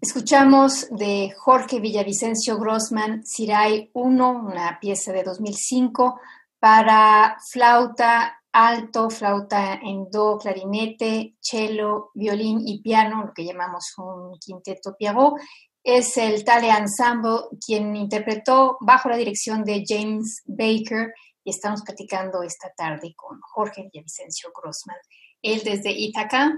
Escuchamos 0.00 0.86
de 0.90 1.32
Jorge 1.36 1.80
Villavicencio 1.80 2.56
Grossman, 2.56 3.26
Siray 3.26 3.90
1, 3.94 4.30
una 4.30 4.78
pieza 4.80 5.10
de 5.10 5.24
2005 5.24 6.20
para 6.60 7.36
flauta 7.50 8.40
alto, 8.52 9.10
flauta 9.10 9.74
en 9.74 10.08
do, 10.08 10.38
clarinete, 10.38 11.34
cello, 11.40 12.12
violín 12.14 12.60
y 12.64 12.80
piano, 12.80 13.24
lo 13.26 13.32
que 13.34 13.44
llamamos 13.44 13.92
un 13.98 14.38
quinteto 14.38 14.94
piano. 14.96 15.34
Es 15.82 16.16
el 16.16 16.44
Tale 16.44 16.70
Ensemble 16.70 17.48
quien 17.66 17.96
interpretó 17.96 18.76
bajo 18.80 19.08
la 19.08 19.16
dirección 19.16 19.64
de 19.64 19.82
James 19.84 20.42
Baker 20.46 21.12
y 21.42 21.50
estamos 21.50 21.82
platicando 21.82 22.44
esta 22.44 22.72
tarde 22.72 23.14
con 23.16 23.40
Jorge 23.40 23.88
Villavicencio 23.92 24.52
Grossman. 24.54 24.98
Él 25.42 25.62
desde 25.64 25.90
Ithaca, 25.90 26.54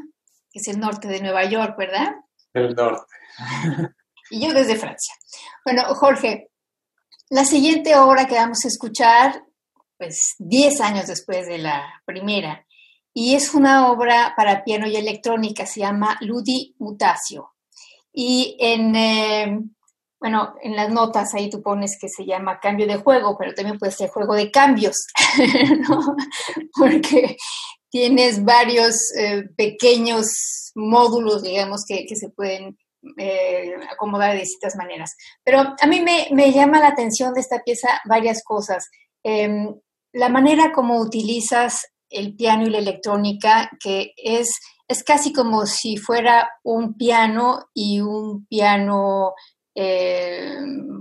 que 0.52 0.58
es 0.58 0.68
el 0.68 0.78
norte 0.78 1.08
de 1.08 1.22
Nueva 1.22 1.46
York, 1.46 1.78
¿verdad? 1.78 2.16
El 2.52 2.74
norte. 2.74 3.12
y 4.30 4.46
yo 4.46 4.52
desde 4.52 4.76
Francia. 4.76 5.14
Bueno, 5.64 5.82
Jorge, 5.94 6.50
la 7.28 7.44
siguiente 7.44 7.96
obra 7.96 8.26
que 8.26 8.34
vamos 8.34 8.64
a 8.64 8.68
escuchar, 8.68 9.44
pues 9.96 10.34
10 10.38 10.80
años 10.80 11.06
después 11.06 11.46
de 11.46 11.58
la 11.58 12.02
primera, 12.04 12.66
y 13.12 13.34
es 13.34 13.54
una 13.54 13.90
obra 13.90 14.34
para 14.36 14.64
piano 14.64 14.86
y 14.86 14.96
electrónica, 14.96 15.66
se 15.66 15.80
llama 15.80 16.16
Ludi 16.20 16.74
Mutatio. 16.78 17.52
Y 18.12 18.56
en, 18.58 18.96
eh, 18.96 19.60
bueno, 20.18 20.54
en 20.62 20.76
las 20.76 20.90
notas 20.90 21.34
ahí 21.34 21.50
tú 21.50 21.62
pones 21.62 21.96
que 22.00 22.08
se 22.08 22.24
llama 22.24 22.60
cambio 22.60 22.86
de 22.86 22.96
juego, 22.96 23.36
pero 23.38 23.54
también 23.54 23.78
puede 23.78 23.92
ser 23.92 24.10
juego 24.10 24.34
de 24.34 24.50
cambios, 24.50 25.06
¿no? 25.88 26.16
Porque 26.76 27.36
tienes 27.90 28.44
varios 28.44 28.96
eh, 29.16 29.44
pequeños 29.56 30.72
módulos, 30.74 31.42
digamos, 31.42 31.84
que, 31.86 32.06
se 32.14 32.30
pueden 32.30 32.78
eh, 33.18 33.74
acomodar 33.90 34.32
de 34.32 34.40
distintas 34.40 34.76
maneras. 34.76 35.14
Pero 35.44 35.74
a 35.80 35.86
mí 35.86 36.00
me, 36.00 36.28
me, 36.32 36.52
llama 36.52 36.80
la 36.80 36.88
atención 36.88 37.34
de 37.34 37.40
esta 37.40 37.62
pieza 37.62 38.00
varias 38.06 38.42
cosas. 38.44 38.88
Em, 39.22 39.74
la 40.12 40.28
manera 40.28 40.72
como 40.72 41.00
utilizas 41.00 41.86
el 42.08 42.34
piano 42.34 42.66
y 42.66 42.70
la 42.70 42.78
electrónica, 42.78 43.70
que 43.82 44.12
es, 44.16 44.50
es 44.88 45.04
casi 45.04 45.32
como 45.32 45.66
si 45.66 45.96
fuera 45.96 46.50
un 46.62 46.94
piano 46.94 47.68
y 47.74 48.00
un 48.00 48.46
piano 48.46 49.34
eh, 49.74 50.56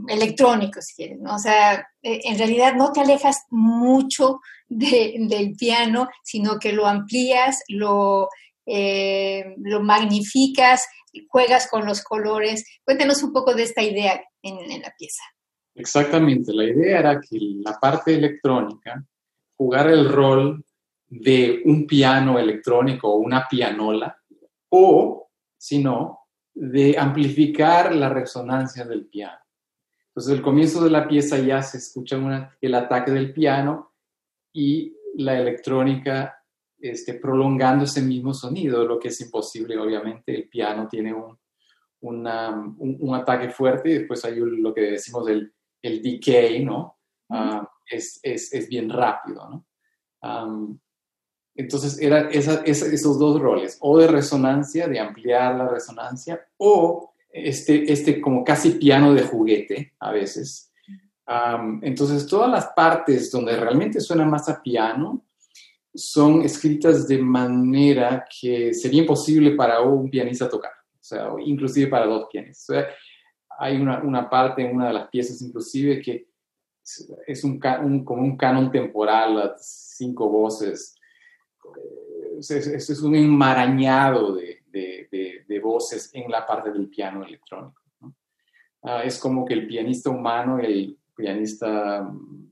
electrónico, 0.07 0.81
si 0.81 0.95
quieres, 0.95 1.19
¿no? 1.19 1.35
O 1.35 1.39
sea, 1.39 1.87
eh, 2.01 2.21
en 2.23 2.37
realidad 2.37 2.75
no 2.75 2.91
te 2.91 3.01
alejas 3.01 3.45
mucho 3.49 4.41
del 4.67 5.55
piano, 5.57 6.07
sino 6.23 6.59
que 6.59 6.73
lo 6.73 6.85
amplías, 6.85 7.63
lo, 7.67 8.29
eh, 8.65 9.55
lo 9.57 9.81
magnificas, 9.81 10.87
juegas 11.27 11.67
con 11.69 11.85
los 11.85 12.03
colores. 12.03 12.65
Cuéntanos 12.83 13.23
un 13.23 13.33
poco 13.33 13.53
de 13.55 13.63
esta 13.63 13.81
idea 13.81 14.21
en, 14.43 14.81
la 14.81 14.93
pieza. 14.97 15.23
Exactamente, 15.75 16.53
la 16.53 16.65
idea 16.65 16.99
era 16.99 17.19
que 17.19 17.37
la 17.39 17.73
parte 17.79 18.13
electrónica 18.13 19.03
jugara 19.55 19.91
el 19.91 20.07
rol 20.09 20.63
de 21.07 21.61
un 21.65 21.87
piano 21.87 22.37
electrónico 22.37 23.11
o 23.11 23.17
una 23.17 23.47
pianola, 23.49 24.15
o, 24.69 25.29
si 25.57 25.79
no, 25.79 26.27
de 26.59 26.97
amplificar 26.99 27.95
la 27.95 28.09
resonancia 28.09 28.83
del 28.83 29.05
piano. 29.05 29.39
Entonces, 30.09 30.33
el 30.33 30.41
comienzo 30.41 30.83
de 30.83 30.89
la 30.89 31.07
pieza 31.07 31.37
ya 31.37 31.61
se 31.61 31.77
escucha 31.77 32.17
el 32.59 32.75
ataque 32.75 33.11
del 33.11 33.31
piano 33.31 33.93
y 34.51 34.93
la 35.15 35.39
electrónica 35.39 36.43
este, 36.77 37.13
prolongando 37.13 37.85
ese 37.85 38.01
mismo 38.01 38.33
sonido, 38.33 38.83
lo 38.83 38.99
que 38.99 39.07
es 39.07 39.21
imposible, 39.21 39.77
obviamente. 39.77 40.35
El 40.35 40.49
piano 40.49 40.85
tiene 40.89 41.13
un, 41.13 41.39
un, 42.01 43.15
ataque 43.15 43.49
fuerte 43.49 43.89
y 43.89 43.93
después 43.99 44.25
hay 44.25 44.35
lo 44.35 44.73
que 44.73 44.81
decimos 44.81 45.29
el, 45.29 45.53
el 45.81 46.01
decay, 46.01 46.65
¿no? 46.65 46.97
Ah, 47.29 47.69
es, 47.89 48.19
es, 48.21 48.53
es, 48.53 48.67
bien 48.67 48.89
rápido, 48.89 49.47
¿no? 49.49 49.65
Entonces, 51.59 51.99
eran 51.99 52.29
esos 52.31 53.19
dos 53.19 53.37
roles, 53.41 53.77
o 53.81 53.97
de 53.97 54.07
resonancia, 54.07 54.87
de 54.87 54.97
ampliar 54.97 55.55
la 55.55 55.67
resonancia, 55.67 56.39
o 56.55 57.11
este, 57.29 57.91
este 57.91 58.21
como 58.21 58.45
casi 58.45 58.71
piano 58.71 59.13
de 59.13 59.23
juguete 59.23 59.93
a 59.99 60.13
veces. 60.13 60.71
entonces, 61.81 62.25
todas 62.27 62.49
las 62.49 62.67
partes 62.67 63.29
donde 63.29 63.57
realmente 63.57 63.99
suena 63.99 64.23
más 64.23 64.47
a 64.47 64.63
piano, 64.63 65.25
son 65.93 66.43
escritas 66.43 67.05
de 67.09 67.17
manera 67.17 68.25
que 68.39 68.73
sería 68.73 69.01
imposible 69.01 69.51
para 69.51 69.81
un 69.81 70.09
pianista 70.09 70.47
tocar, 70.47 70.71
o 70.71 71.03
sea, 71.03 71.27
inclusive 71.45 71.87
para 71.87 72.05
dos 72.05 72.27
pianistas. 72.31 72.85
hay 73.59 73.75
una, 73.75 74.01
una, 74.01 74.29
parte 74.29 74.61
en 74.61 74.77
una 74.77 74.87
de 74.87 74.93
las 74.93 75.09
piezas 75.09 75.41
inclusive 75.41 76.01
que 76.01 76.29
es 77.27 77.43
un, 77.43 77.59
como 77.59 78.21
un 78.21 78.37
canon 78.37 78.71
temporal, 78.71 79.35
las 79.35 79.95
cinco 79.97 80.29
voces. 80.29 80.95
Es, 82.39 82.49
es, 82.51 83.01
un 83.01 83.15
enmarañado 83.15 84.35
de, 84.35 84.61
de, 84.71 85.45
de, 85.47 85.59
voces 85.59 86.09
en 86.13 86.31
la 86.31 86.45
parte 86.45 86.71
del 86.71 86.87
piano 86.87 87.25
electrónico. 87.25 87.81
Ah, 88.81 89.03
es 89.03 89.19
como 89.19 89.43
que 89.45 89.53
el 89.53 89.67
pianista 89.67 90.09
humano, 90.09 90.57
el 90.57 90.97
pianista 91.15 92.01
mm, 92.01 92.49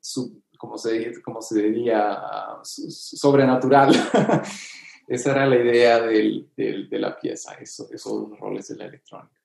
sub, 0.00 0.42
como 0.58 0.76
se, 0.76 1.22
como 1.22 1.40
se 1.40 1.62
diría, 1.62 2.18
sobrenatural. 2.64 3.94
Esa 5.06 5.30
era 5.30 5.46
la 5.46 5.56
idea 5.56 6.00
del, 6.02 6.50
de 6.54 6.98
la 6.98 7.18
pieza, 7.18 7.54
eso, 7.54 7.88
esos 7.90 8.38
roles 8.38 8.68
de 8.68 8.76
la 8.76 8.86
electrónica. 8.86 9.38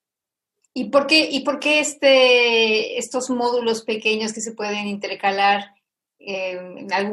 ¿Y 0.73 0.89
por 0.89 1.05
qué, 1.05 1.29
y 1.29 1.41
por 1.41 1.59
qué 1.59 1.79
este, 1.79 2.97
estos 2.97 3.29
módulos 3.29 3.83
pequeños 3.83 4.33
que 4.33 4.41
se 4.41 4.53
pueden 4.53 4.87
intercalar? 4.87 5.75
Eh, 6.25 6.57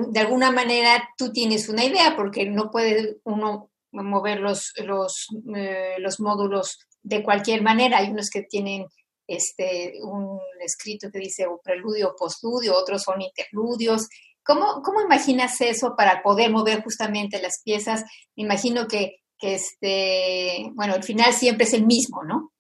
de 0.08 0.20
alguna 0.20 0.52
manera 0.52 1.08
tú 1.16 1.32
tienes 1.32 1.68
una 1.68 1.84
idea, 1.84 2.14
porque 2.16 2.46
no 2.46 2.70
puede 2.70 3.18
uno 3.24 3.70
mover 3.92 4.38
eh, 4.38 5.96
los 5.98 6.20
módulos 6.20 6.78
de 7.02 7.22
cualquier 7.22 7.62
manera. 7.62 7.98
Hay 7.98 8.10
unos 8.10 8.30
que 8.30 8.42
tienen 8.42 8.86
este, 9.26 9.94
un 10.02 10.40
escrito 10.60 11.10
que 11.10 11.18
dice 11.18 11.46
o 11.46 11.60
preludio 11.62 12.10
o 12.10 12.16
postludio, 12.16 12.76
otros 12.76 13.02
son 13.02 13.22
interludios. 13.22 14.08
¿Cómo, 14.42 14.82
¿Cómo 14.82 15.00
imaginas 15.02 15.60
eso 15.60 15.94
para 15.96 16.22
poder 16.22 16.50
mover 16.50 16.82
justamente 16.82 17.40
las 17.40 17.62
piezas? 17.64 18.04
Me 18.36 18.44
imagino 18.44 18.86
que, 18.88 19.20
que 19.38 19.54
este, 19.54 20.70
bueno, 20.74 20.94
el 20.94 21.02
final 21.02 21.32
siempre 21.32 21.64
es 21.64 21.74
el 21.74 21.86
mismo, 21.86 22.24
¿no? 22.24 22.52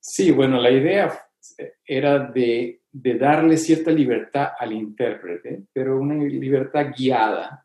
Sí, 0.00 0.30
bueno, 0.30 0.60
la 0.60 0.70
idea 0.70 1.26
era 1.84 2.18
de, 2.18 2.82
de 3.00 3.14
darle 3.14 3.56
cierta 3.56 3.92
libertad 3.92 4.48
al 4.58 4.72
intérprete, 4.72 5.62
pero 5.72 6.00
una 6.00 6.14
libertad 6.14 6.88
guiada. 6.96 7.64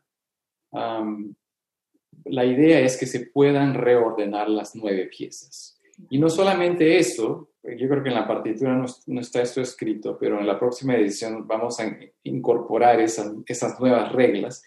la 2.26 2.44
idea 2.44 2.80
es 2.80 2.96
que 2.96 3.06
se 3.06 3.26
puedan 3.26 3.74
reordenar 3.74 4.48
las 4.48 4.74
nueve 4.76 5.06
piezas. 5.06 5.80
Y 6.08 6.18
no 6.18 6.28
solamente 6.28 6.98
eso, 6.98 7.50
yo 7.62 7.88
creo 7.88 8.02
que 8.02 8.08
en 8.08 8.14
la 8.14 8.28
partitura 8.28 8.74
no, 9.06 9.20
está 9.20 9.42
esto 9.42 9.60
escrito, 9.60 10.16
pero 10.18 10.38
en 10.38 10.46
la 10.46 10.58
próxima 10.58 10.94
edición 10.94 11.46
vamos 11.46 11.80
a 11.80 11.96
incorporar 12.22 13.00
esas, 13.00 13.80
nuevas 13.80 14.12
reglas. 14.12 14.62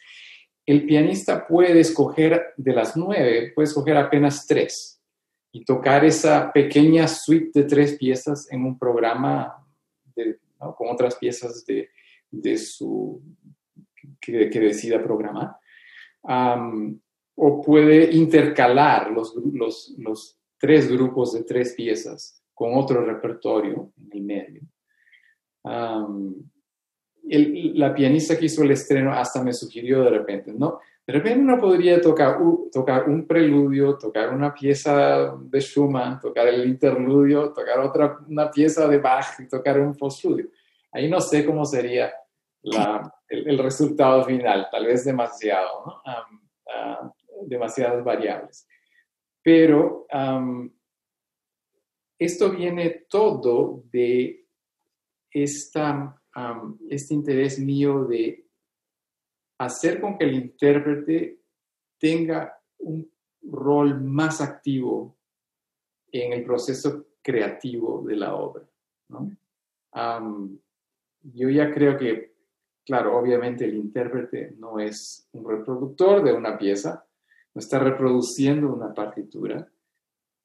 El 0.66 0.86
pianista 0.86 1.48
puede 1.48 1.80
escoger 1.80 2.54
de 2.58 2.74
las 2.74 2.98
nueve, 2.98 3.54
puede 3.56 3.68
escoger 3.68 3.96
apenas 3.96 4.46
tres 4.46 5.02
y 5.54 5.64
tocar 5.64 6.04
esa 6.04 6.52
pequeña 6.52 7.08
suite 7.08 7.62
de 7.62 7.68
tres 7.68 7.98
piezas 7.98 8.52
en 8.52 8.66
un 8.66 8.78
programa 8.78 9.66
con 10.76 10.90
otras 10.90 11.16
piezas 11.16 11.66
de, 11.66 11.90
de 12.30 12.58
su, 12.58 13.22
que, 14.20 14.48
decida 14.50 15.04
programar. 15.04 15.56
o 17.36 17.62
puede 17.62 18.12
intercalar 18.16 19.12
los, 19.12 19.36
los, 19.54 19.96
los 19.98 20.40
tres 20.58 20.92
grupos 20.92 21.34
de 21.34 21.44
tres 21.44 21.74
piezas 21.74 22.44
con 22.54 22.76
otro 22.76 23.06
repertorio 23.06 23.94
en 23.98 24.10
el 24.12 24.24
medio. 24.24 24.62
la 27.24 27.94
pianista 27.94 28.38
que 28.38 28.46
hizo 28.46 28.64
el 28.64 28.72
estreno 28.72 29.14
hasta 29.14 29.44
me 29.44 29.54
sugirió 29.54 30.04
de 30.04 30.10
repente, 30.10 30.54
¿no? 30.54 30.80
De 31.08 31.14
repente 31.14 31.40
uno 31.40 31.58
podría 31.58 32.02
tocar, 32.02 32.38
un 32.42 33.26
preludio, 33.26 33.98
tocar 33.98 34.34
una 34.34 34.54
pieza 34.54 35.38
de 35.40 35.62
Schumann, 35.62 36.20
tocar 36.20 36.50
el 36.50 36.68
interludio, 36.68 37.54
tocar 37.54 37.80
otra, 37.80 38.20
una 38.28 38.52
pieza 38.52 38.90
de 38.90 38.98
Bach 38.98 39.40
y 39.40 39.48
tocar 39.48 39.80
un 39.80 39.96
postludio. 39.96 40.50
Ahí 40.92 41.10
no 41.10 41.22
sé 41.22 41.46
cómo 41.46 41.64
sería 41.64 42.14
el, 43.30 43.58
resultado 43.58 44.26
final, 44.26 44.68
tal 44.70 44.86
vez 44.86 45.06
demasiado, 45.06 45.86
¿no? 45.86 46.02
Demasiadas 47.46 48.04
variables. 48.04 48.68
Pero 49.42 50.08
esto 52.20 52.50
viene 52.52 53.06
todo 53.10 53.84
de 53.94 54.46
esta, 55.32 56.22
este 56.90 57.14
interés 57.14 57.60
mío 57.60 58.04
de 58.04 58.47
hacer 59.58 60.00
con 60.00 60.18
que 60.18 60.26
el 60.26 60.36
intérprete 60.36 61.42
tenga 62.00 62.60
un 62.80 63.12
rol 63.42 64.02
más 64.02 64.42
activo 64.42 65.18
en 66.12 66.34
el 66.34 66.44
proceso 66.44 67.08
creativo 67.22 68.04
de 68.06 68.16
la 68.16 68.36
obra. 68.36 68.64
yo 71.22 71.50
ya 71.50 71.74
creo 71.74 71.98
que, 71.98 72.36
claro, 72.86 73.18
obviamente 73.18 73.66
el 73.66 73.76
intérprete 73.76 74.54
no 74.58 74.80
es 74.80 75.28
un 75.34 75.50
reproductor 75.50 76.24
de 76.24 76.34
una 76.34 76.58
pieza, 76.58 77.06
no 77.54 77.60
está 77.60 77.80
reproduciendo 77.80 78.72
una 78.72 78.94
partitura, 78.94 79.68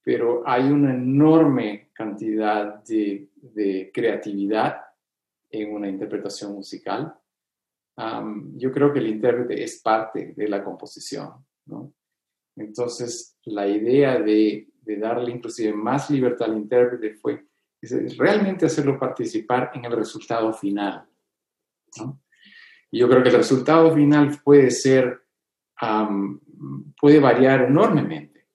pero 0.03 0.42
hay 0.44 0.64
una 0.64 0.94
enorme 0.94 1.90
cantidad 1.92 2.83
de, 2.85 3.29
creatividad 3.92 4.81
en 5.51 5.72
una 5.72 5.88
interpretación 5.88 6.53
musical. 6.55 7.14
Yo 7.96 8.72
creo 8.72 8.92
que 8.92 8.98
el 8.98 9.09
intérprete 9.09 9.62
es 9.62 9.81
parte 9.81 10.35
de 10.37 10.48
la 10.48 10.64
composición, 10.64 11.44
¿no? 11.66 11.92
Entonces, 12.57 13.38
la 13.44 13.66
idea 13.66 14.18
de, 14.18 14.68
darle 14.98 15.31
inclusive 15.33 15.72
más 15.72 16.11
libertad 16.11 16.50
al 16.50 16.57
intérprete 16.57 17.14
fue 17.14 17.46
realmente 18.18 18.66
hacerlo 18.66 18.98
participar 18.98 19.70
en 19.74 19.85
el 19.85 19.92
resultado 19.92 20.52
final. 20.52 21.07
Y 22.90 22.98
yo 22.98 23.09
creo 23.09 23.22
que 23.22 23.31
el 23.31 23.37
resultado 23.37 23.94
final 23.94 24.38
puede 24.44 24.70
ser, 24.70 25.22
puede 27.00 27.20
variar 27.20 27.62
enormemente, 27.62 28.48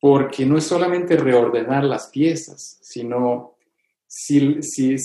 porque 0.00 0.44
no 0.44 0.58
es 0.58 0.64
solamente 0.64 1.16
reordenar 1.16 1.84
las 1.84 2.08
piezas, 2.08 2.78
sino 2.82 3.58
si, 4.08 4.58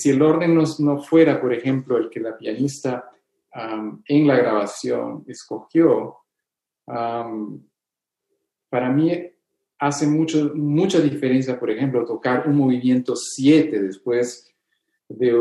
el 0.05 0.21
orden 0.21 0.55
no, 0.55 1.01
fuera, 1.01 1.39
por 1.39 1.53
ejemplo, 1.53 1.97
el 1.97 2.09
que 2.09 2.19
la 2.19 2.37
pianista 2.37 3.09
en 3.53 4.27
la 4.27 4.37
grabación 4.37 5.23
escogió, 5.27 6.17
para 6.85 8.89
mí 8.89 9.11
hace 9.79 10.07
mucho, 10.07 10.53
mucha 10.55 10.99
diferencia, 10.99 11.59
por 11.59 11.69
ejemplo, 11.69 12.05
tocar 12.05 12.47
un 12.47 12.55
movimiento 12.55 13.15
7 13.15 13.81
después 13.81 14.49
de, 15.09 15.31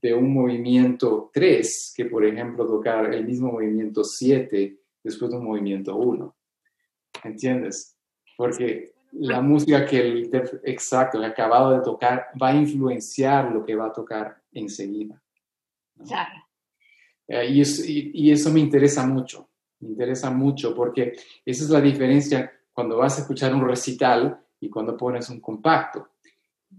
de, 0.00 0.14
un 0.14 0.32
movimiento 0.32 1.30
3, 1.32 1.94
que 1.96 2.04
por 2.06 2.24
ejemplo 2.24 2.66
tocar 2.66 3.12
el 3.12 3.26
mismo 3.26 3.52
movimiento 3.52 4.04
7 4.04 4.78
después 5.02 5.30
de 5.30 5.36
un 5.36 5.44
movimiento 5.44 5.96
1. 5.96 6.34
¿Entiendes? 7.24 7.96
Porque 8.36 8.92
la 9.12 9.40
música 9.40 9.84
que 9.84 10.00
el 10.00 10.30
exacto, 10.64 11.18
el 11.18 11.24
acabado 11.24 11.72
de 11.72 11.82
tocar, 11.82 12.28
va 12.40 12.50
a 12.50 12.54
influenciar 12.54 13.52
lo 13.52 13.64
que 13.64 13.74
va 13.74 13.86
a 13.86 13.92
tocar 13.92 14.40
enseguida. 14.52 15.20
Claro. 16.06 16.44
Eh, 17.26 17.46
y, 17.50 18.26
y, 18.26 18.32
eso 18.32 18.50
me 18.50 18.60
interesa 18.60 19.06
mucho 19.06 19.48
me 19.80 19.90
interesa 19.90 20.30
mucho 20.30 20.74
porque 20.74 21.12
esa 21.44 21.64
es 21.64 21.70
la 21.70 21.80
diferencia 21.80 22.50
cuando 22.72 22.96
vas 22.96 23.18
a 23.18 23.22
escuchar 23.22 23.54
un 23.54 23.66
recital 23.66 24.40
y 24.60 24.68
cuando 24.68 24.96
pones 24.96 25.28
un 25.30 25.40
compacto. 25.40 26.10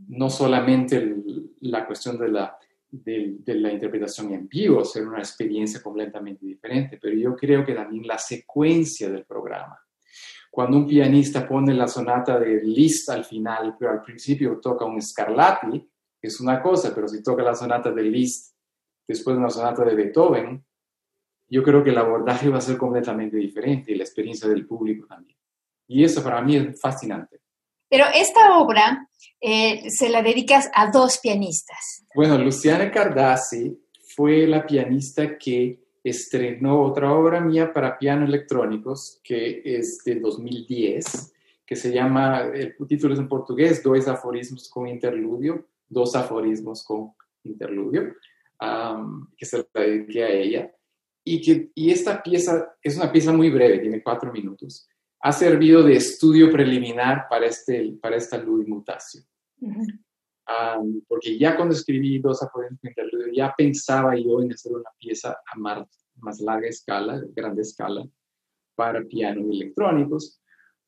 No 0.07 0.29
solamente 0.29 1.15
la 1.61 1.85
cuestión 1.85 2.17
de 2.17 2.29
la, 2.29 2.57
de, 2.89 3.39
la 3.45 3.71
interpretación 3.71 4.33
en 4.33 4.47
vivo, 4.47 4.83
ser 4.83 5.07
una 5.07 5.19
experiencia 5.19 5.81
completamente 5.81 6.45
diferente, 6.45 6.99
pero 7.01 7.15
yo 7.15 7.35
creo 7.35 7.65
que 7.65 7.73
también 7.73 8.05
la 8.05 8.17
secuencia 8.17 9.09
del 9.09 9.25
programa. 9.25 9.79
Cuando 10.51 10.77
un 10.77 10.87
pianista 10.87 11.47
pone 11.47 11.73
la 11.73 11.87
sonata 11.87 12.39
de 12.39 12.61
Liszt 12.63 13.09
al 13.09 13.23
final, 13.23 13.75
pero 13.77 13.91
al 13.91 14.01
principio 14.01 14.59
toca 14.59 14.85
un 14.85 15.01
Scarlatti, 15.01 15.87
es 16.21 16.39
una 16.39 16.61
cosa, 16.61 16.93
pero 16.93 17.07
si 17.07 17.23
toca 17.23 17.43
la 17.43 17.55
sonata 17.55 17.91
de 17.91 18.03
Liszt 18.03 18.55
después 19.09 19.35
de 19.35 19.39
una 19.39 19.49
sonata 19.49 19.83
de 19.83 19.95
Beethoven, 19.95 20.63
yo 21.47 21.63
creo 21.63 21.83
que 21.83 21.89
el 21.89 21.97
abordaje 21.97 22.47
va 22.47 22.59
a 22.59 22.61
ser 22.61 22.77
completamente 22.77 23.37
diferente 23.37 23.91
y 23.91 23.95
la 23.95 24.03
experiencia 24.03 24.47
del 24.47 24.67
público 24.67 25.07
también. 25.07 25.35
Y 25.87 26.03
eso 26.03 26.23
para 26.23 26.43
mí 26.43 26.55
es 26.55 26.79
fascinante. 26.79 27.41
Pero 27.89 28.05
esta 28.13 28.59
obra 28.59 29.09
eh, 29.41 29.89
se 29.89 30.09
la 30.09 30.21
dedicas 30.21 30.69
a 30.75 30.91
dos 30.91 31.17
pianistas. 31.17 32.05
Bueno, 32.13 32.37
Luciana 32.37 32.91
Cardassi 32.91 33.75
fue 34.15 34.45
la 34.45 34.63
pianista 34.63 35.39
que 35.39 35.79
estrenó 36.03 36.83
otra 36.83 37.11
obra 37.11 37.41
mía 37.41 37.73
para 37.73 37.97
piano 37.97 38.25
electrónicos, 38.25 39.19
que 39.23 39.63
es 39.65 40.03
de 40.05 40.19
2010, 40.19 41.33
que 41.65 41.75
se 41.75 41.91
llama, 41.91 42.41
el 42.53 42.75
título 42.87 43.15
es 43.15 43.19
en 43.19 43.27
portugués, 43.27 43.81
Dos 43.81 44.07
aforismos 44.07 44.69
con 44.69 44.87
interludio, 44.87 45.65
dos 45.87 46.15
aforismos 46.15 46.83
con 46.83 47.13
interludio, 47.43 48.13
que 49.37 49.45
se 49.45 49.57
la 49.57 49.81
dediqué 49.81 50.23
a 50.23 50.29
ella 50.29 50.71
y, 51.23 51.41
que, 51.41 51.71
y 51.75 51.91
esta 51.91 52.21
pieza 52.21 52.75
es 52.81 52.97
una 52.97 53.11
pieza 53.11 53.31
muy 53.31 53.49
breve, 53.49 53.79
tiene 53.79 54.01
cuatro 54.01 54.31
minutos. 54.31 54.87
Ha 55.21 55.31
servido 55.31 55.83
de 55.83 55.95
estudio 55.95 56.51
preliminar 56.51 57.27
para, 57.29 57.45
este, 57.45 57.97
para 58.01 58.15
esta 58.15 58.37
luz 58.37 58.67
mutación. 58.67 59.23
porque 61.07 61.37
ya 61.37 61.55
cuando 61.55 61.75
escribí 61.75 62.19
dos 62.19 62.41
aforismos 62.41 62.83
interludio, 62.83 63.33
ya 63.33 63.53
pensaba 63.55 64.15
yo 64.15 64.41
en 64.41 64.53
hacer 64.53 64.71
una 64.73 64.89
pieza 64.97 65.37
a 65.45 65.57
más, 65.57 65.87
más 66.15 66.39
larga 66.39 66.67
escala, 66.67 67.21
grande 67.35 67.61
escala, 67.61 68.07
para 68.75 69.03
piano 69.03 69.41
y 69.51 69.61
electrónicos, 69.61 70.41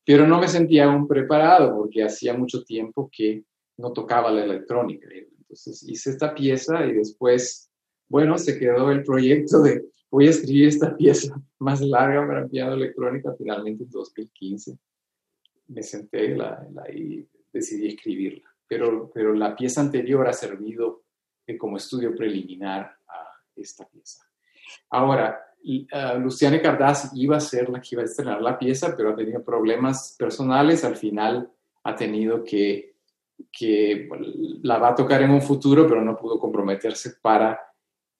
pero 0.04 0.26
no 0.26 0.40
me 0.40 0.48
sentía 0.48 0.86
aún 0.86 1.06
preparado 1.06 1.76
porque 1.76 2.02
hacía 2.02 2.34
mucho 2.34 2.64
tiempo 2.64 3.10
que 3.12 3.44
no 3.76 3.92
tocaba 3.92 4.30
la 4.30 4.44
electrónica. 4.44 5.08
Entonces 5.52 5.82
hice 5.82 6.10
esta 6.10 6.34
pieza 6.34 6.86
y 6.86 6.94
después, 6.94 7.70
bueno, 8.08 8.38
se 8.38 8.58
quedó 8.58 8.90
el 8.90 9.02
proyecto 9.04 9.60
de 9.60 9.84
voy 10.10 10.26
a 10.26 10.30
escribir 10.30 10.68
esta 10.68 10.96
pieza 10.96 11.38
más 11.58 11.82
larga 11.82 12.26
para 12.26 12.48
piano 12.48 12.72
electrónica 12.72 13.34
finalmente 13.36 13.84
en 13.84 13.90
2015. 13.90 14.78
Me 15.68 15.82
senté 15.82 16.34
y 16.94 17.28
decidí 17.52 17.88
escribirla. 17.88 18.48
Pero, 18.66 19.10
pero 19.12 19.34
la 19.34 19.54
pieza 19.54 19.82
anterior 19.82 20.26
ha 20.26 20.32
servido 20.32 21.04
como 21.58 21.76
estudio 21.76 22.14
preliminar 22.14 22.96
a 23.06 23.26
esta 23.54 23.86
pieza. 23.86 24.26
Ahora, 24.88 25.38
uh, 25.62 26.18
Luciane 26.18 26.62
Cardás 26.62 27.10
iba 27.14 27.36
a 27.36 27.40
ser 27.40 27.68
la 27.68 27.78
que 27.78 27.88
iba 27.92 28.00
a 28.00 28.06
estrenar 28.06 28.40
la 28.40 28.58
pieza, 28.58 28.94
pero 28.96 29.10
ha 29.10 29.16
tenido 29.16 29.44
problemas 29.44 30.16
personales. 30.18 30.82
Al 30.82 30.96
final 30.96 31.50
ha 31.84 31.94
tenido 31.94 32.42
que, 32.42 32.91
que 33.50 34.08
la 34.62 34.78
va 34.78 34.90
a 34.90 34.94
tocar 34.94 35.22
en 35.22 35.30
un 35.30 35.42
futuro, 35.42 35.86
pero 35.86 36.02
no 36.02 36.16
pudo 36.16 36.38
comprometerse 36.38 37.14
para 37.22 37.58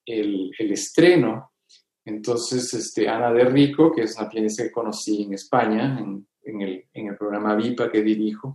el, 0.05 0.51
el 0.59 0.73
estreno 0.73 1.53
entonces, 2.05 2.73
este, 2.75 3.09
Ana 3.09 3.33
de 3.33 3.45
Rico, 3.45 3.93
que 3.93 4.03
es 4.03 4.17
una 4.17 4.29
pianista 4.29 4.65
que 4.65 4.73
conocí 4.73 5.23
en 5.23 5.35
España, 5.35 5.99
en, 6.01 6.61
el, 6.61 7.17
programa 7.17 7.55
VIPA 7.55 7.91
que 7.91 8.03
dirijo, 8.03 8.55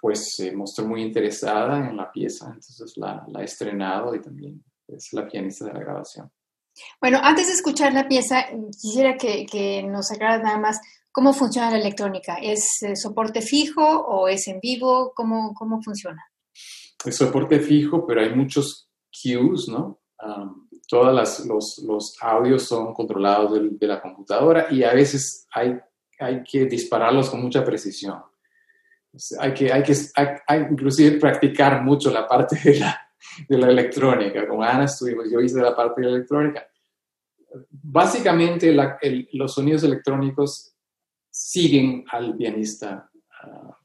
pues 0.00 0.34
se 0.36 0.52
mostró 0.52 0.86
muy 0.86 1.02
interesada 1.02 1.88
en 1.88 1.96
la 1.96 2.12
pieza, 2.12 2.46
entonces 2.46 2.92
la, 2.96 3.24
la 3.28 3.42
estrenado 3.42 4.14
y 4.14 4.20
también 4.20 4.62
es 4.86 5.12
la 5.12 5.26
pianista 5.26 5.64
de 5.64 5.72
la 5.72 5.80
grabación. 5.80 6.30
Bueno, 7.00 7.18
antes 7.22 7.48
de 7.48 7.54
escuchar 7.54 7.92
la 7.92 8.06
pieza, 8.06 8.46
quisiera 8.80 9.16
que, 9.16 9.82
nos 9.82 10.10
aclaras 10.12 10.42
nada 10.42 10.58
más 10.58 10.80
cómo 11.14 11.32
funciona 11.32 11.70
la 11.70 11.78
electrónica. 11.78 12.38
¿Es 12.42 12.82
eh, 12.82 12.96
soporte 12.96 13.40
fijo 13.40 13.84
o 13.84 14.26
es 14.26 14.48
en 14.48 14.58
vivo? 14.60 15.12
¿Cómo, 15.14 15.54
cómo 15.54 15.80
funciona? 15.80 16.20
Es 17.04 17.16
soporte 17.16 17.60
fijo, 17.60 18.04
pero 18.04 18.20
hay 18.20 18.34
muchos 18.34 18.90
cues, 19.10 19.68
¿no? 19.68 20.00
todos 20.88 21.46
los, 21.46 21.80
los, 21.84 22.16
audios 22.20 22.62
son 22.62 22.94
controlados 22.94 23.78
de, 23.78 23.86
la 23.86 24.00
computadora 24.00 24.68
y 24.70 24.82
a 24.82 24.94
veces 24.94 25.46
hay, 25.52 25.78
hay 26.18 26.42
que 26.42 26.64
dispararlos 26.64 27.30
con 27.30 27.42
mucha 27.42 27.64
precisión. 27.64 28.22
Hay 29.38 29.54
que, 29.54 29.72
hay 29.72 29.82
que 29.82 29.94
hay, 30.16 30.60
inclusive 30.70 31.18
practicar 31.18 31.82
mucho 31.82 32.10
la 32.10 32.26
parte 32.26 32.58
de 32.64 32.80
la, 32.80 33.08
de 33.48 33.58
la 33.58 33.68
electrónica. 33.68 34.48
Como 34.48 34.62
Ana 34.62 34.84
estuvimos, 34.84 35.30
yo 35.30 35.40
hice 35.40 35.60
la 35.60 35.76
parte 35.76 36.00
de 36.00 36.08
la 36.08 36.16
electrónica. 36.16 36.66
Básicamente 37.70 38.74
los 39.32 39.54
sonidos 39.54 39.84
electrónicos 39.84 40.73
siguen 41.34 42.04
al 42.12 42.36
pianista 42.36 43.10
ah, 43.42 43.76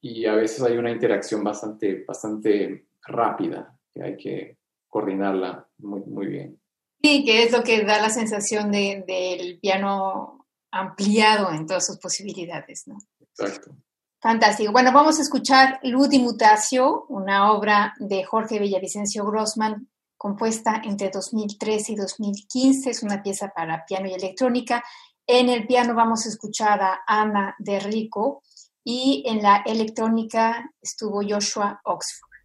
y 0.00 0.24
a 0.24 0.34
veces 0.34 0.62
hay 0.62 0.78
una 0.78 0.90
interacción 0.90 1.44
bastante, 1.44 2.02
bastante 2.06 2.86
rápida 3.06 3.78
que 3.92 4.02
hay 4.02 4.16
que 4.16 4.58
coordinarla 4.88 5.68
muy, 5.78 6.00
muy 6.00 6.26
bien. 6.28 6.58
Sí, 7.02 7.24
que 7.24 7.42
es 7.42 7.52
lo 7.52 7.62
que 7.62 7.84
da 7.84 8.00
la 8.00 8.08
sensación 8.08 8.72
de, 8.72 9.04
del 9.06 9.58
piano 9.60 10.46
ampliado 10.70 11.52
en 11.52 11.66
todas 11.66 11.86
sus 11.86 11.98
posibilidades, 11.98 12.84
¿no? 12.86 12.96
Exacto. 13.20 13.76
Fantástico. 14.18 14.72
Bueno, 14.72 14.92
vamos 14.92 15.18
a 15.18 15.22
escuchar 15.22 15.78
Ludi 15.82 16.18
Mutatio, 16.18 17.04
una 17.08 17.52
obra 17.52 17.94
de 17.98 18.24
Jorge 18.24 18.58
Villavicencio 18.58 19.26
Grossman, 19.26 19.88
compuesta 20.16 20.80
entre 20.84 21.10
2013 21.10 21.92
y 21.92 21.96
2015. 21.96 22.90
Es 22.90 23.02
una 23.02 23.22
pieza 23.22 23.52
para 23.54 23.84
piano 23.84 24.08
y 24.08 24.14
electrónica. 24.14 24.82
En 25.28 25.48
el 25.48 25.66
piano 25.66 25.92
vamos 25.94 26.24
a 26.24 26.28
escuchar 26.28 26.80
a 26.80 27.00
Ana 27.04 27.56
de 27.58 27.80
Rico 27.80 28.44
y 28.84 29.24
en 29.26 29.42
la 29.42 29.62
electrónica 29.66 30.70
estuvo 30.80 31.20
Joshua 31.28 31.80
Oxford. 31.82 32.35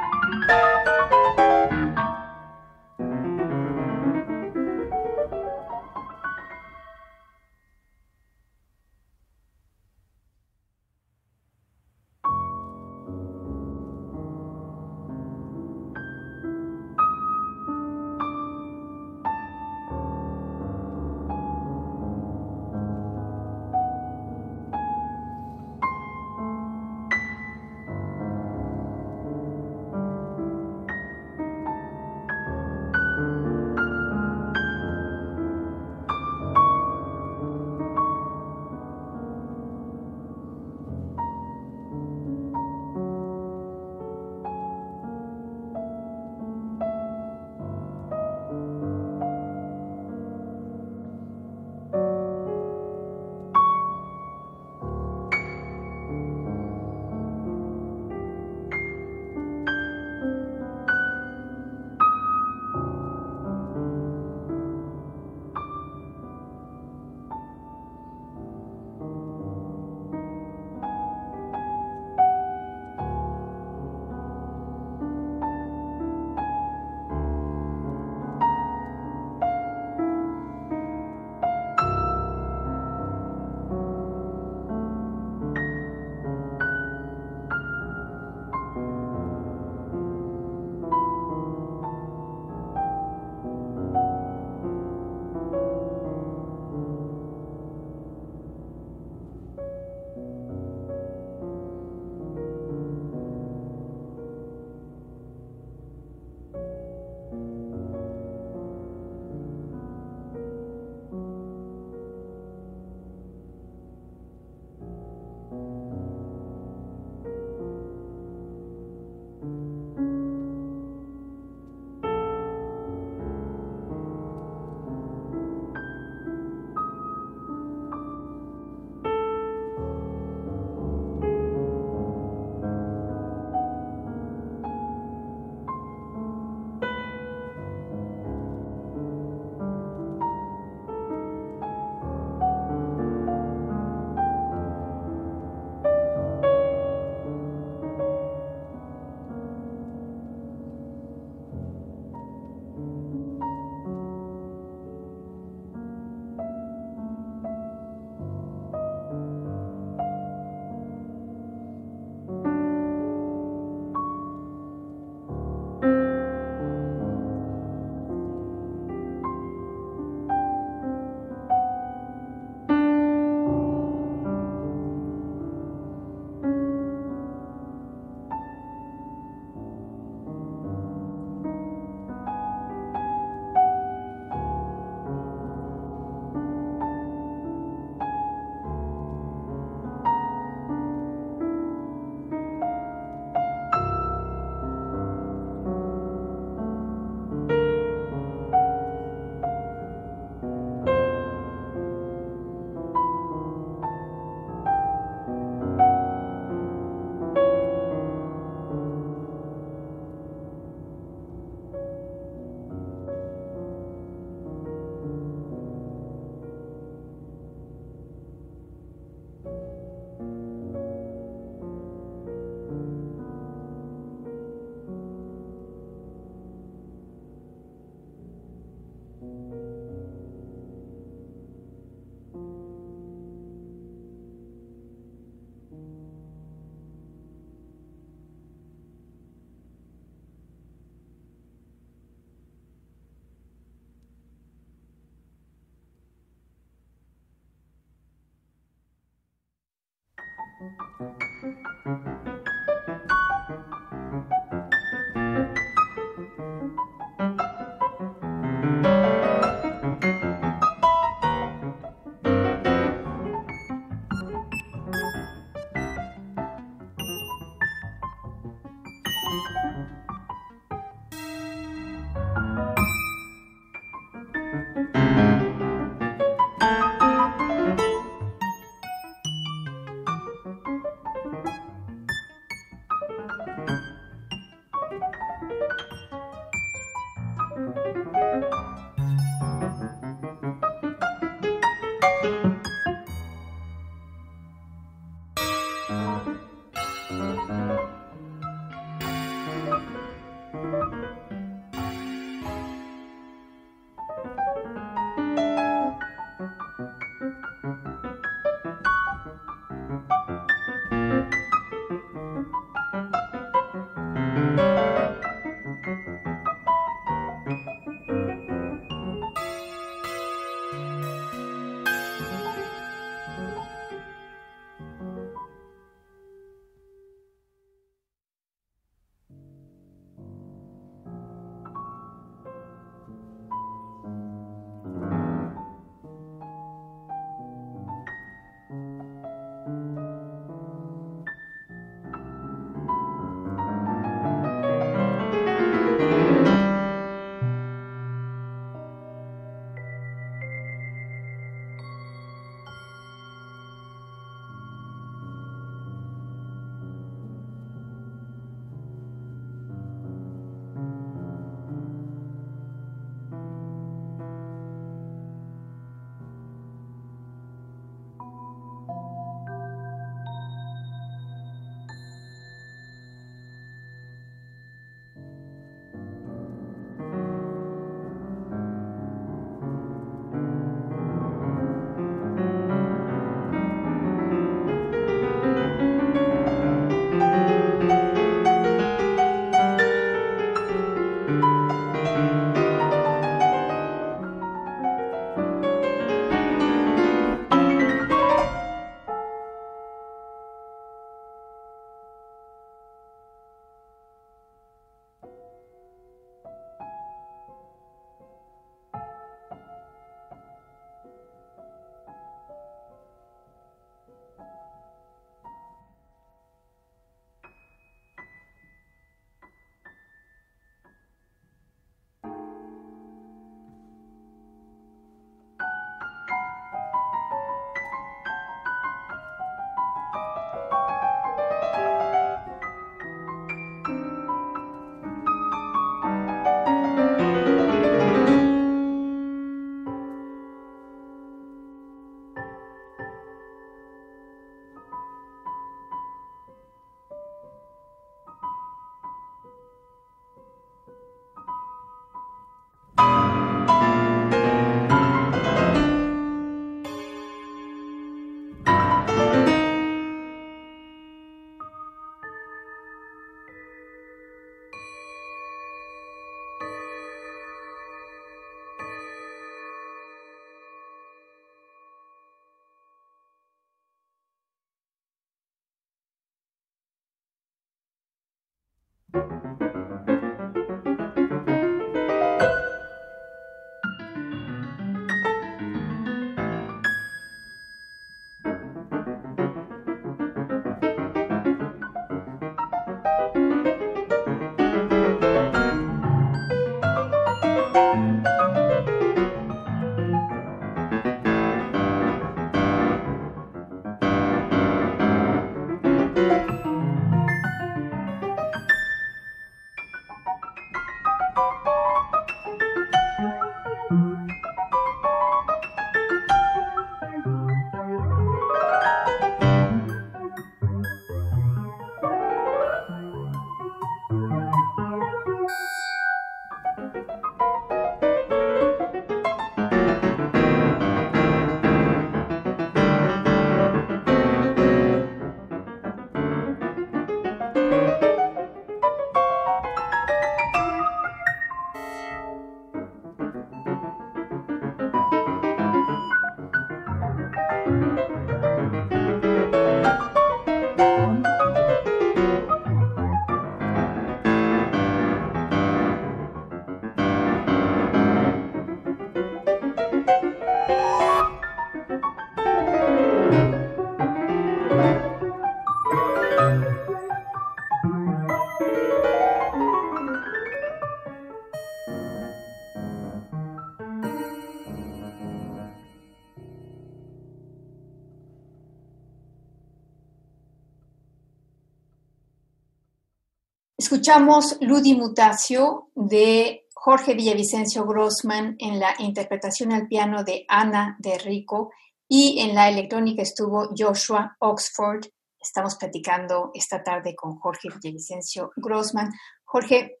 Escuchamos 584.04 584.58
Ludi 584.60 584.92
Mutatio 584.94 585.88
de 585.94 586.66
Jorge 586.74 587.14
Villavicencio 587.14 587.86
Grossman 587.86 588.54
en 588.58 588.78
la 588.78 588.94
interpretación 588.98 589.72
al 589.72 589.88
piano 589.88 590.22
de 590.24 590.44
Ana 590.46 590.94
de 590.98 591.16
Rico 591.16 591.72
y 592.06 592.38
en 592.40 592.54
la 592.54 592.68
electrónica 592.68 593.22
estuvo 593.22 593.70
Joshua 593.74 594.36
Oxford. 594.40 595.06
Estamos 595.40 595.76
platicando 595.76 596.50
esta 596.52 596.82
tarde 596.82 597.16
con 597.16 597.38
Jorge 597.38 597.70
Villavicencio 597.70 598.52
Grossman. 598.56 599.10
Jorge, 599.42 600.00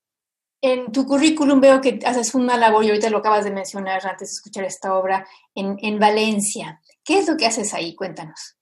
en 0.60 0.92
tu 0.92 1.06
currículum 1.06 1.58
veo 1.58 1.80
que 1.80 1.98
haces 2.04 2.34
una 2.34 2.58
labor, 2.58 2.84
y 2.84 2.88
ahorita 2.88 3.08
lo 3.08 3.18
acabas 3.20 3.46
de 3.46 3.52
mencionar 3.52 4.06
antes 4.06 4.28
de 4.28 4.32
escuchar 4.34 4.64
esta 4.64 4.98
obra, 4.98 5.26
en, 5.54 5.78
en 5.80 5.98
Valencia. 5.98 6.78
¿Qué 7.02 7.20
es 7.20 7.26
lo 7.26 7.38
que 7.38 7.46
haces 7.46 7.72
ahí? 7.72 7.94
Cuéntanos. 7.94 8.58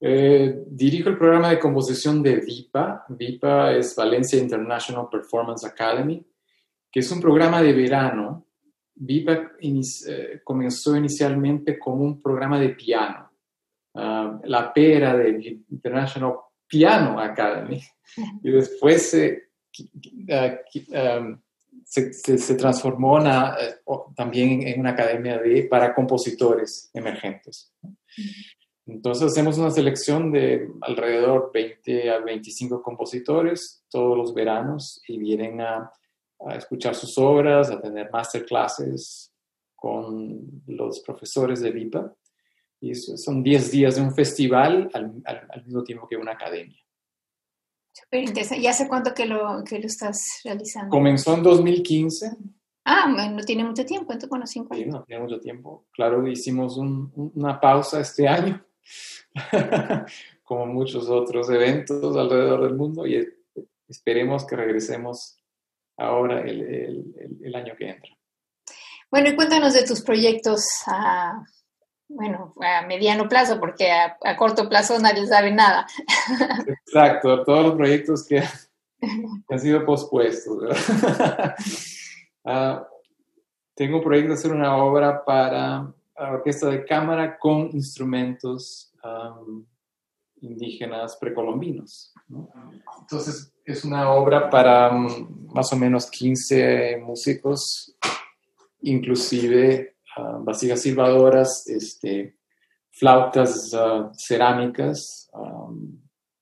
Eh, 0.00 0.62
dirijo 0.66 1.08
el 1.08 1.18
programa 1.18 1.50
de 1.50 1.58
composición 1.58 2.22
de 2.22 2.36
VIPA. 2.36 3.06
VIPA 3.08 3.72
es 3.72 3.94
Valencia 3.96 4.38
International 4.38 5.08
Performance 5.10 5.64
Academy, 5.64 6.24
que 6.90 7.00
es 7.00 7.10
un 7.10 7.20
programa 7.20 7.62
de 7.62 7.72
verano. 7.72 8.46
VIPA 8.94 9.52
eh, 9.60 10.40
comenzó 10.44 10.96
inicialmente 10.96 11.78
como 11.78 12.04
un 12.04 12.20
programa 12.20 12.58
de 12.58 12.70
piano. 12.70 13.30
Ah, 13.94 14.38
la 14.44 14.72
pera 14.72 15.16
de 15.16 15.60
International 15.70 16.34
Piano 16.66 17.18
Academy. 17.18 17.80
Y 18.42 18.50
después 18.50 19.10
se 19.10 19.46
se, 21.84 22.12
se, 22.12 22.54
transformó 22.54 23.22
también 24.16 24.66
en 24.66 24.80
una 24.80 24.90
academia 24.90 25.38
de, 25.38 25.64
para 25.64 25.94
compositores 25.94 26.90
emergentes. 26.92 27.72
Entonces 28.86 29.32
hacemos 29.32 29.58
una 29.58 29.70
selección 29.70 30.30
de 30.30 30.68
alrededor 30.80 31.50
20 31.52 32.10
a 32.10 32.20
25 32.20 32.82
compositores 32.82 33.84
todos 33.90 34.16
los 34.16 34.32
veranos 34.32 35.02
y 35.08 35.18
vienen 35.18 35.60
a, 35.60 35.92
escuchar 36.54 36.94
sus 36.94 37.16
obras, 37.16 37.70
a 37.70 37.80
tener 37.80 38.10
masterclasses 38.12 39.32
con 39.74 40.62
los 40.66 41.00
profesores 41.00 41.60
de 41.60 41.70
VIPA. 41.70 42.14
Y 42.80 42.94
son 42.94 43.42
10 43.42 43.70
días 43.70 43.96
de 43.96 44.02
un 44.02 44.14
festival 44.14 44.90
al 44.92 45.64
mismo 45.64 45.82
tiempo 45.82 46.06
que 46.06 46.16
una 46.16 46.32
academia. 46.32 46.78
Súper 47.96 48.24
interesante. 48.24 48.62
¿Y 48.62 48.66
hace 48.66 48.86
cuánto 48.88 49.14
que 49.14 49.24
lo, 49.24 49.64
que 49.64 49.78
lo 49.78 49.86
estás 49.86 50.40
realizando? 50.44 50.90
Comenzó 50.90 51.34
en 51.34 51.42
2015. 51.42 52.36
Ah, 52.84 53.30
no 53.30 53.42
tiene 53.42 53.64
mucho 53.64 53.86
tiempo, 53.86 54.12
entonces, 54.12 54.28
bueno, 54.28 54.46
cinco 54.46 54.74
años. 54.74 54.84
Sí, 54.84 54.90
no 54.90 55.02
tiene 55.04 55.22
mucho 55.22 55.40
tiempo. 55.40 55.86
Claro, 55.92 56.26
hicimos 56.28 56.76
un, 56.76 57.10
una 57.34 57.58
pausa 57.58 58.00
este 58.00 58.28
año, 58.28 58.62
como 60.44 60.66
muchos 60.66 61.08
otros 61.08 61.50
eventos 61.50 62.16
alrededor 62.16 62.62
del 62.62 62.74
mundo, 62.74 63.06
y 63.06 63.26
esperemos 63.88 64.46
que 64.46 64.56
regresemos 64.56 65.38
ahora 65.96 66.40
el, 66.40 66.62
el, 66.62 67.38
el 67.42 67.54
año 67.54 67.74
que 67.76 67.90
entra. 67.90 68.10
Bueno, 69.10 69.28
y 69.28 69.36
cuéntanos 69.36 69.74
de 69.74 69.84
tus 69.84 70.02
proyectos 70.02 70.64
a 70.86 71.44
bueno, 72.08 72.54
a 72.60 72.82
mediano 72.86 73.28
plazo, 73.28 73.58
porque 73.58 73.90
a, 73.90 74.36
corto 74.36 74.68
plazo 74.68 74.98
nadie 74.98 75.26
sabe 75.26 75.52
nada. 75.52 75.86
Exacto, 76.66 77.44
todos 77.44 77.66
los 77.66 77.74
proyectos 77.74 78.26
que 78.26 78.42
han 79.48 79.60
sido 79.60 79.84
pospuestos. 79.84 80.62
Ah, 82.44 82.86
tengo 83.74 83.98
un 83.98 84.04
proyecto 84.04 84.28
de 84.28 84.38
hacer 84.38 84.52
una 84.52 84.76
obra 84.76 85.24
para 85.24 85.92
orquesta 86.18 86.68
de 86.68 86.84
cámara 86.84 87.38
con 87.38 87.70
instrumentos 87.72 88.92
indígenas 90.40 91.16
precolombinos. 91.16 92.12
Entonces, 93.00 93.52
es 93.64 93.84
una 93.84 94.10
obra 94.10 94.50
para 94.50 94.92
mm, 94.92 95.52
más 95.52 95.72
o 95.72 95.76
menos 95.76 96.10
15 96.10 97.02
músicos, 97.04 97.96
inclusive 98.82 99.96
uh, 100.16 100.44
vasijas 100.44 100.82
silbadoras, 100.82 101.66
este, 101.68 102.36
flautas 102.90 103.74
ah, 103.74 104.10
cerámicas, 104.16 105.30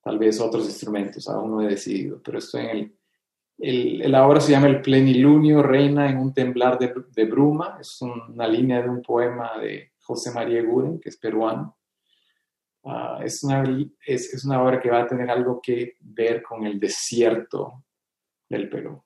tal 0.02 0.18
vez 0.18 0.40
otros 0.40 0.66
instrumentos, 0.66 1.28
aún 1.28 1.50
no 1.50 1.62
he 1.62 1.66
decidido, 1.66 2.20
pero 2.22 2.38
estoy 2.38 2.62
en 2.62 2.70
el, 2.70 2.98
el, 3.58 4.10
la 4.10 4.26
obra 4.26 4.40
se 4.40 4.52
llama 4.52 4.66
El 4.66 4.80
plenilunio 4.82 5.62
reina 5.62 6.08
en 6.08 6.18
un 6.18 6.34
temblar 6.34 6.78
de, 6.78 6.92
de 7.14 7.24
bruma, 7.24 7.78
es 7.80 8.00
una 8.02 8.46
línea 8.46 8.82
de 8.82 8.88
un 8.88 9.02
poema 9.02 9.58
de 9.58 9.92
José 10.00 10.32
María 10.32 10.62
Guren, 10.62 11.00
que 11.00 11.08
es 11.08 11.16
peruano. 11.16 11.78
Uh, 12.82 13.22
es, 13.24 13.42
una, 13.42 13.64
es, 14.04 14.34
es, 14.34 14.44
una 14.44 14.62
obra 14.62 14.78
que 14.78 14.90
va 14.90 15.02
a 15.02 15.06
tener 15.06 15.30
algo 15.30 15.58
que 15.62 15.96
ver 16.00 16.42
con 16.42 16.66
el 16.66 16.78
desierto 16.78 17.84
del 18.46 18.68
Perú. 18.68 19.02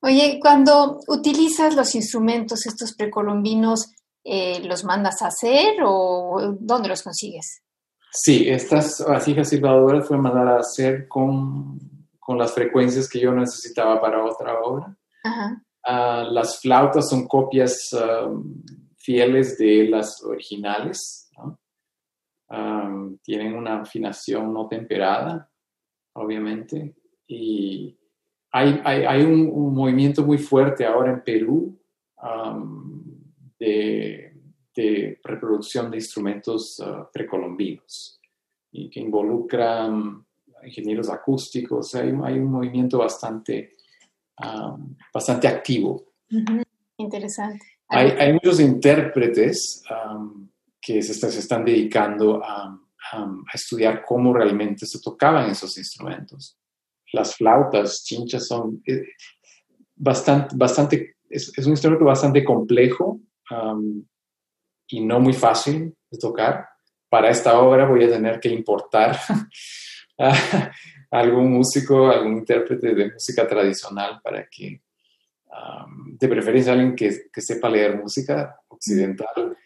Oye, 0.00 0.38
cuando 0.40 0.98
utilizas 1.06 1.76
los 1.76 1.94
instrumentos 1.94 2.66
estos 2.66 2.94
precolombinos, 2.94 3.92
eh, 4.24 4.60
¿los 4.64 4.84
mandas 4.84 5.20
a 5.20 5.26
hacer 5.26 5.76
o 5.84 6.56
dónde 6.58 6.88
los 6.88 7.02
consigues? 7.02 7.62
Sí, 8.10 8.48
estas 8.48 9.04
vasijas 9.06 9.50
silbadoras 9.50 10.08
fue 10.08 10.16
mandar 10.16 10.48
a 10.48 10.56
hacer 10.58 11.06
con, 11.08 11.78
con, 12.22 12.38
las 12.38 12.54
frecuencias 12.54 13.08
que 13.08 13.20
yo 13.20 13.32
necesitaba 13.32 14.00
para 14.00 14.24
otra 14.24 14.60
obra. 14.60 14.96
Ah, 15.84 16.24
las 16.30 16.60
flautas 16.60 17.08
son 17.08 17.26
copias 17.26 17.90
fieles 18.96 19.58
de 19.58 19.88
las 19.88 20.22
originales. 20.22 21.30
tienen 23.22 23.54
una 23.54 23.80
afinación 23.80 24.52
no 24.52 24.68
temperada, 24.68 25.50
obviamente, 26.14 26.94
y 27.26 27.98
hay, 28.52 28.80
hay, 28.84 29.04
hay 29.04 29.22
un, 29.22 29.74
movimiento 29.74 30.22
muy 30.24 30.38
fuerte 30.38 30.84
ahora 30.84 31.12
en 31.12 31.24
Perú 31.24 31.80
de, 33.58 34.34
de, 34.74 35.20
reproducción 35.22 35.90
de 35.90 35.96
instrumentos 35.96 36.78
uh, 36.80 37.06
precolombinos 37.12 38.20
y 38.70 38.90
que 38.90 39.00
involucran 39.00 40.26
ingenieros 40.64 41.08
acústicos. 41.10 41.94
Hay, 41.94 42.12
hay 42.24 42.38
un 42.38 42.50
movimiento 42.50 42.98
bastante, 42.98 43.76
bastante 45.12 45.48
activo. 45.48 46.04
Interesante. 46.96 47.64
Hay, 47.88 48.10
hay, 48.10 48.32
muchos 48.32 48.60
intérpretes 48.60 49.82
que 50.80 51.02
se, 51.02 51.14
se, 51.14 51.38
están 51.38 51.64
dedicando 51.64 52.42
a, 52.42 52.78
a, 53.12 53.34
estudiar 53.52 54.02
cómo 54.04 54.32
realmente 54.32 54.86
se 54.86 55.00
tocaban 55.00 55.50
esos 55.50 55.76
instrumentos 55.76 56.58
las 57.12 57.36
flautas, 57.36 58.02
chinchas 58.04 58.46
son 58.46 58.82
eh, 58.86 59.04
bastante, 59.94 60.56
bastante 60.56 61.16
es, 61.28 61.56
un 61.58 61.70
instrumento 61.70 62.04
bastante 62.04 62.44
complejo 62.44 63.20
y 64.88 65.00
no 65.00 65.20
muy 65.20 65.32
fácil 65.32 65.94
de 66.10 66.18
tocar. 66.18 66.66
Para 67.08 67.30
esta 67.30 67.58
obra 67.60 67.86
voy 67.86 68.04
a 68.04 68.10
tener 68.10 68.40
que 68.40 68.48
importar 68.48 69.18
a 70.22 70.72
algún 71.10 71.52
músico, 71.52 72.08
algún 72.08 72.38
intérprete 72.38 72.94
de 72.94 73.12
música 73.12 73.46
tradicional 73.46 74.20
para 74.22 74.46
que, 74.48 74.80
de 76.18 76.28
preferencia 76.28 76.72
alguien 76.72 76.96
que, 76.96 77.30
que, 77.32 77.40
sepa 77.40 77.68
leer 77.68 77.98
música 77.98 78.56
occidental, 78.68 79.56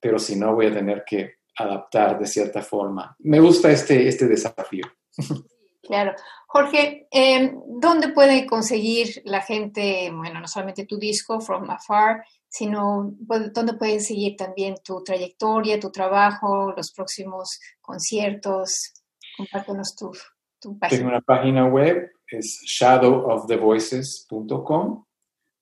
pero 0.00 0.18
si 0.18 0.36
no 0.36 0.54
voy 0.54 0.66
a 0.66 0.74
tener 0.74 1.02
que 1.04 1.36
adaptar 1.56 2.18
de 2.18 2.26
cierta 2.26 2.62
forma. 2.62 3.14
Me 3.20 3.40
gusta 3.40 3.70
este, 3.70 4.08
este 4.08 4.26
desafío. 4.26 4.84
Claro. 5.82 6.14
Jorge, 6.46 7.08
eh, 7.10 7.52
¿dónde 7.66 8.10
puede 8.10 8.46
conseguir 8.46 9.20
la 9.24 9.40
gente, 9.40 10.12
bueno, 10.14 10.40
no 10.40 10.46
solamente 10.46 10.86
tu 10.86 10.96
disco, 10.96 11.40
From 11.40 11.68
Afar, 11.70 12.24
sino 12.48 13.12
dónde 13.18 13.74
pueden 13.74 14.00
seguir 14.00 14.36
también 14.36 14.76
tu 14.84 15.02
trayectoria, 15.02 15.80
tu 15.80 15.90
trabajo, 15.90 16.72
los 16.76 16.92
próximos 16.92 17.58
conciertos? 17.80 18.92
Compártenos 19.36 19.94
tu, 19.96 20.12
tu 20.60 20.78
página. 20.78 20.98
Tengo 20.98 21.10
una 21.10 21.20
página 21.20 21.66
web, 21.66 22.12
es 22.26 22.62
shadowofthevoices.com 22.64 25.04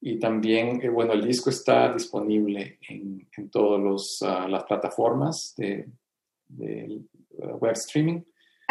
y 0.03 0.19
también, 0.19 0.81
eh, 0.83 0.89
bueno, 0.89 1.13
el 1.13 1.27
disco 1.27 1.51
está 1.51 1.93
disponible 1.93 2.79
en, 2.89 3.29
en 3.37 3.51
todas 3.51 4.23
uh, 4.23 4.49
las 4.49 4.65
plataformas 4.65 5.53
de, 5.57 5.91
de 6.49 7.03
uh, 7.39 7.57
web 7.59 7.73
streaming 7.73 8.23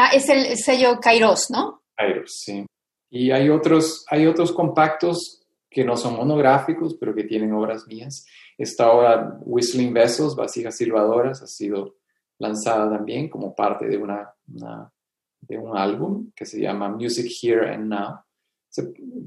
Ah, 0.02 0.12
es 0.14 0.30
el 0.30 0.56
sello 0.56 0.98
Kairos, 1.02 1.52
¿no? 1.52 1.82
Kairos, 1.98 2.32
sí. 2.46 2.66
Y 3.10 3.32
hay 3.32 3.50
otros, 3.50 4.06
hay 4.10 4.28
otros 4.28 4.54
compactos 4.54 5.42
que 5.70 5.84
no 5.84 5.98
son 5.98 6.16
monográficos, 6.16 6.96
pero 6.98 7.14
que 7.14 7.26
tienen 7.26 7.52
obras 7.52 7.86
mías. 7.86 8.26
Esta 8.58 8.94
obra, 8.94 9.38
Whistling 9.42 9.94
Vessels, 9.94 10.38
Vasijas 10.38 10.78
Silbadoras, 10.78 11.42
ha 11.42 11.48
sido 11.48 11.98
lanzada 12.38 12.90
también 12.90 13.30
como 13.30 13.54
parte 13.54 13.90
de, 13.90 13.98
una, 13.98 14.34
de 14.50 15.58
un 15.58 15.78
álbum 15.78 16.32
que 16.36 16.46
se 16.46 16.60
llama 16.60 16.90
Music 16.90 17.32
Here 17.42 17.74
and 17.74 17.88
Now, 17.88 18.20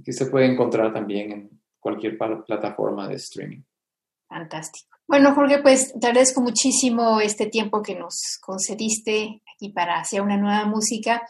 que 0.05 0.13
se 0.13 0.27
puede 0.27 0.47
encontrar 0.47 0.93
también 0.93 1.33
en 1.33 1.63
cualquier 1.81 2.17
plataforma 2.17 3.09
de 3.09 3.17
streaming. 3.17 3.63
Fantástico. 4.29 4.97
Bueno, 5.07 5.35
Jorge, 5.35 5.59
pues 5.59 5.93
te 5.99 6.07
agradezco 6.07 6.41
muchísimo 6.41 7.21
este 7.21 7.47
tiempo 7.47 7.83
que 7.83 7.95
nos 7.95 8.39
concediste 8.41 9.43
aquí 9.55 9.71
para 9.71 10.01
hacer 10.01 10.23
una 10.23 10.39
nueva 10.39 10.65
música 10.65 11.23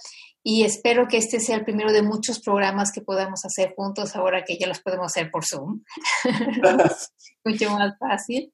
y 0.45 0.65
espero 0.65 1.09
que 1.09 1.17
este 1.17 1.41
sea 1.41 1.57
el 1.57 1.65
primero 1.65 1.93
de 1.93 2.03
muchos 2.03 2.41
programas 2.41 2.93
que 2.93 3.01
podamos 3.01 3.45
hacer 3.45 3.75
juntos 3.77 4.15
ahora 4.15 4.45
que 4.45 4.59
ya 4.59 4.67
los 4.67 4.81
podemos 4.81 5.07
hacer 5.07 5.31
por 5.31 5.45
Zoom. 5.45 5.83
Mucho 7.45 7.71
más 7.71 7.99
fácil. 7.99 8.53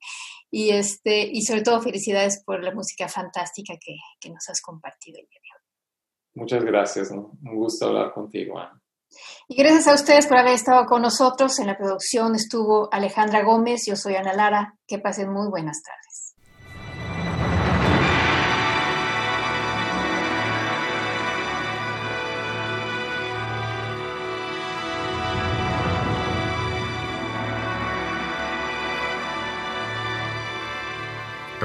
Y, 0.51 0.70
este, 0.70 1.26
y 1.30 1.42
sobre 1.42 1.62
todo 1.62 1.80
felicidades 1.80 2.42
por 2.44 2.62
la 2.62 2.74
música 2.74 3.09
fantástica 3.09 3.74
que, 3.80 3.96
que 4.20 4.30
nos 4.30 4.49
has 4.49 4.61
compartido 4.61 5.18
el 5.20 5.26
día 5.26 5.40
de 5.42 5.49
hoy. 5.55 6.42
Muchas 6.42 6.64
gracias, 6.64 7.11
un 7.11 7.38
gusto 7.57 7.86
hablar 7.86 8.12
contigo, 8.12 8.59
Ana. 8.59 8.80
Y 9.49 9.57
gracias 9.57 9.88
a 9.88 9.94
ustedes 9.94 10.26
por 10.26 10.38
haber 10.38 10.55
estado 10.55 10.86
con 10.86 11.03
nosotros. 11.03 11.59
En 11.59 11.66
la 11.66 11.76
producción 11.76 12.34
estuvo 12.34 12.92
Alejandra 12.92 13.42
Gómez, 13.42 13.86
yo 13.86 13.96
soy 13.96 14.16
Ana 14.16 14.34
Lara. 14.34 14.78
Que 14.86 14.99
pasen 14.99 15.32
muy 15.32 15.49
buenas 15.49 15.82
tardes. 15.82 16.28